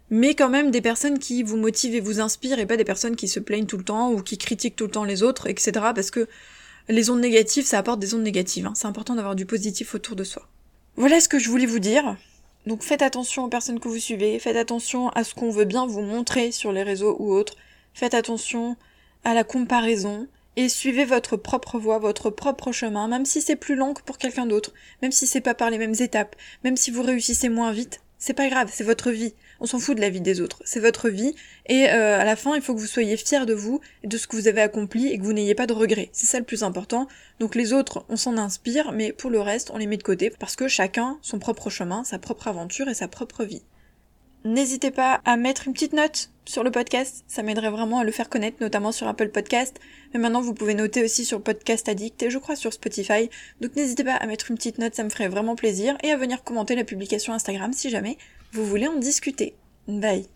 mais 0.09 0.35
quand 0.35 0.49
même 0.49 0.71
des 0.71 0.81
personnes 0.81 1.17
qui 1.17 1.43
vous 1.43 1.57
motivent 1.57 1.95
et 1.95 2.01
vous 2.01 2.19
inspirent, 2.19 2.59
et 2.59 2.65
pas 2.65 2.77
des 2.77 2.83
personnes 2.83 3.15
qui 3.15 3.27
se 3.27 3.39
plaignent 3.39 3.65
tout 3.65 3.77
le 3.77 3.83
temps 3.83 4.11
ou 4.11 4.21
qui 4.21 4.37
critiquent 4.37 4.75
tout 4.75 4.85
le 4.85 4.91
temps 4.91 5.05
les 5.05 5.23
autres, 5.23 5.47
etc. 5.47 5.71
Parce 5.95 6.11
que 6.11 6.27
les 6.89 7.09
ondes 7.09 7.21
négatives, 7.21 7.65
ça 7.65 7.79
apporte 7.79 7.99
des 7.99 8.13
ondes 8.13 8.21
négatives. 8.21 8.67
Hein. 8.67 8.73
C'est 8.75 8.87
important 8.87 9.15
d'avoir 9.15 9.35
du 9.35 9.45
positif 9.45 9.95
autour 9.95 10.15
de 10.15 10.23
soi. 10.23 10.47
Voilà 10.97 11.19
ce 11.19 11.27
que 11.27 11.39
je 11.39 11.49
voulais 11.49 11.65
vous 11.65 11.79
dire. 11.79 12.17
Donc 12.67 12.81
faites 12.83 13.01
attention 13.01 13.45
aux 13.45 13.49
personnes 13.49 13.79
que 13.79 13.87
vous 13.87 13.99
suivez, 13.99 14.39
faites 14.39 14.55
attention 14.55 15.09
à 15.09 15.23
ce 15.23 15.35
qu'on 15.35 15.51
veut 15.51 15.65
bien 15.65 15.85
vous 15.85 16.01
montrer 16.01 16.51
sur 16.51 16.71
les 16.71 16.83
réseaux 16.83 17.15
ou 17.19 17.31
autres, 17.31 17.55
faites 17.93 18.15
attention 18.15 18.75
à 19.23 19.35
la 19.35 19.43
comparaison, 19.43 20.27
et 20.55 20.69
suivez 20.69 21.05
votre 21.05 21.37
propre 21.37 21.79
voie, 21.79 21.99
votre 21.99 22.29
propre 22.29 22.71
chemin, 22.71 23.07
même 23.07 23.25
si 23.25 23.41
c'est 23.41 23.55
plus 23.55 23.75
long 23.75 23.93
que 23.93 24.01
pour 24.03 24.17
quelqu'un 24.17 24.45
d'autre, 24.45 24.73
même 25.01 25.11
si 25.11 25.27
c'est 25.27 25.41
pas 25.41 25.53
par 25.53 25.69
les 25.69 25.77
mêmes 25.77 25.95
étapes, 25.99 26.35
même 26.63 26.77
si 26.77 26.91
vous 26.91 27.01
réussissez 27.01 27.49
moins 27.49 27.71
vite, 27.71 28.01
c'est 28.17 28.33
pas 28.33 28.49
grave, 28.49 28.69
c'est 28.71 28.83
votre 28.83 29.11
vie. 29.11 29.33
On 29.59 29.65
s'en 29.65 29.79
fout 29.79 29.95
de 29.95 30.01
la 30.01 30.09
vie 30.09 30.21
des 30.21 30.41
autres, 30.41 30.61
c'est 30.65 30.79
votre 30.79 31.09
vie, 31.09 31.33
et 31.65 31.89
euh, 31.89 32.19
à 32.19 32.25
la 32.25 32.35
fin, 32.35 32.55
il 32.55 32.61
faut 32.61 32.73
que 32.73 32.79
vous 32.79 32.85
soyez 32.87 33.15
fiers 33.17 33.45
de 33.45 33.53
vous 33.53 33.79
et 34.03 34.07
de 34.07 34.17
ce 34.17 34.27
que 34.27 34.35
vous 34.35 34.47
avez 34.47 34.61
accompli 34.61 35.07
et 35.07 35.17
que 35.17 35.23
vous 35.23 35.33
n'ayez 35.33 35.55
pas 35.55 35.67
de 35.67 35.73
regrets. 35.73 36.09
C'est 36.11 36.25
ça 36.25 36.39
le 36.39 36.45
plus 36.45 36.63
important. 36.63 37.07
Donc 37.39 37.55
les 37.55 37.71
autres, 37.71 38.05
on 38.09 38.17
s'en 38.17 38.37
inspire, 38.37 38.91
mais 38.91 39.13
pour 39.13 39.29
le 39.29 39.39
reste, 39.39 39.71
on 39.73 39.77
les 39.77 39.87
met 39.87 39.97
de 39.97 40.03
côté 40.03 40.29
parce 40.29 40.55
que 40.55 40.67
chacun 40.67 41.17
son 41.21 41.39
propre 41.39 41.69
chemin, 41.69 42.03
sa 42.03 42.19
propre 42.19 42.47
aventure 42.47 42.89
et 42.89 42.93
sa 42.93 43.07
propre 43.07 43.43
vie. 43.43 43.63
N'hésitez 44.43 44.91
pas 44.91 45.21
à 45.25 45.37
mettre 45.37 45.67
une 45.67 45.73
petite 45.73 45.93
note 45.93 46.29
sur 46.45 46.63
le 46.63 46.71
podcast, 46.71 47.23
ça 47.27 47.43
m'aiderait 47.43 47.69
vraiment 47.69 47.99
à 47.99 48.03
le 48.03 48.11
faire 48.11 48.29
connaître, 48.29 48.57
notamment 48.61 48.91
sur 48.91 49.07
Apple 49.07 49.29
Podcast. 49.29 49.79
Mais 50.13 50.19
maintenant, 50.19 50.41
vous 50.41 50.53
pouvez 50.53 50.73
noter 50.73 51.03
aussi 51.03 51.25
sur 51.25 51.41
Podcast 51.41 51.89
Addict 51.89 52.21
et 52.23 52.29
je 52.29 52.37
crois 52.37 52.55
sur 52.55 52.73
Spotify. 52.73 53.29
Donc 53.61 53.75
n'hésitez 53.75 54.03
pas 54.03 54.15
à 54.15 54.27
mettre 54.27 54.51
une 54.51 54.57
petite 54.57 54.77
note, 54.77 54.95
ça 54.95 55.03
me 55.03 55.09
ferait 55.09 55.27
vraiment 55.27 55.55
plaisir, 55.55 55.97
et 56.03 56.11
à 56.11 56.17
venir 56.17 56.43
commenter 56.43 56.75
la 56.75 56.83
publication 56.83 57.33
Instagram 57.33 57.73
si 57.73 57.89
jamais 57.89 58.17
vous 58.53 58.65
voulez 58.65 58.87
en 58.87 58.97
discuter. 58.97 59.55
Bye 59.87 60.34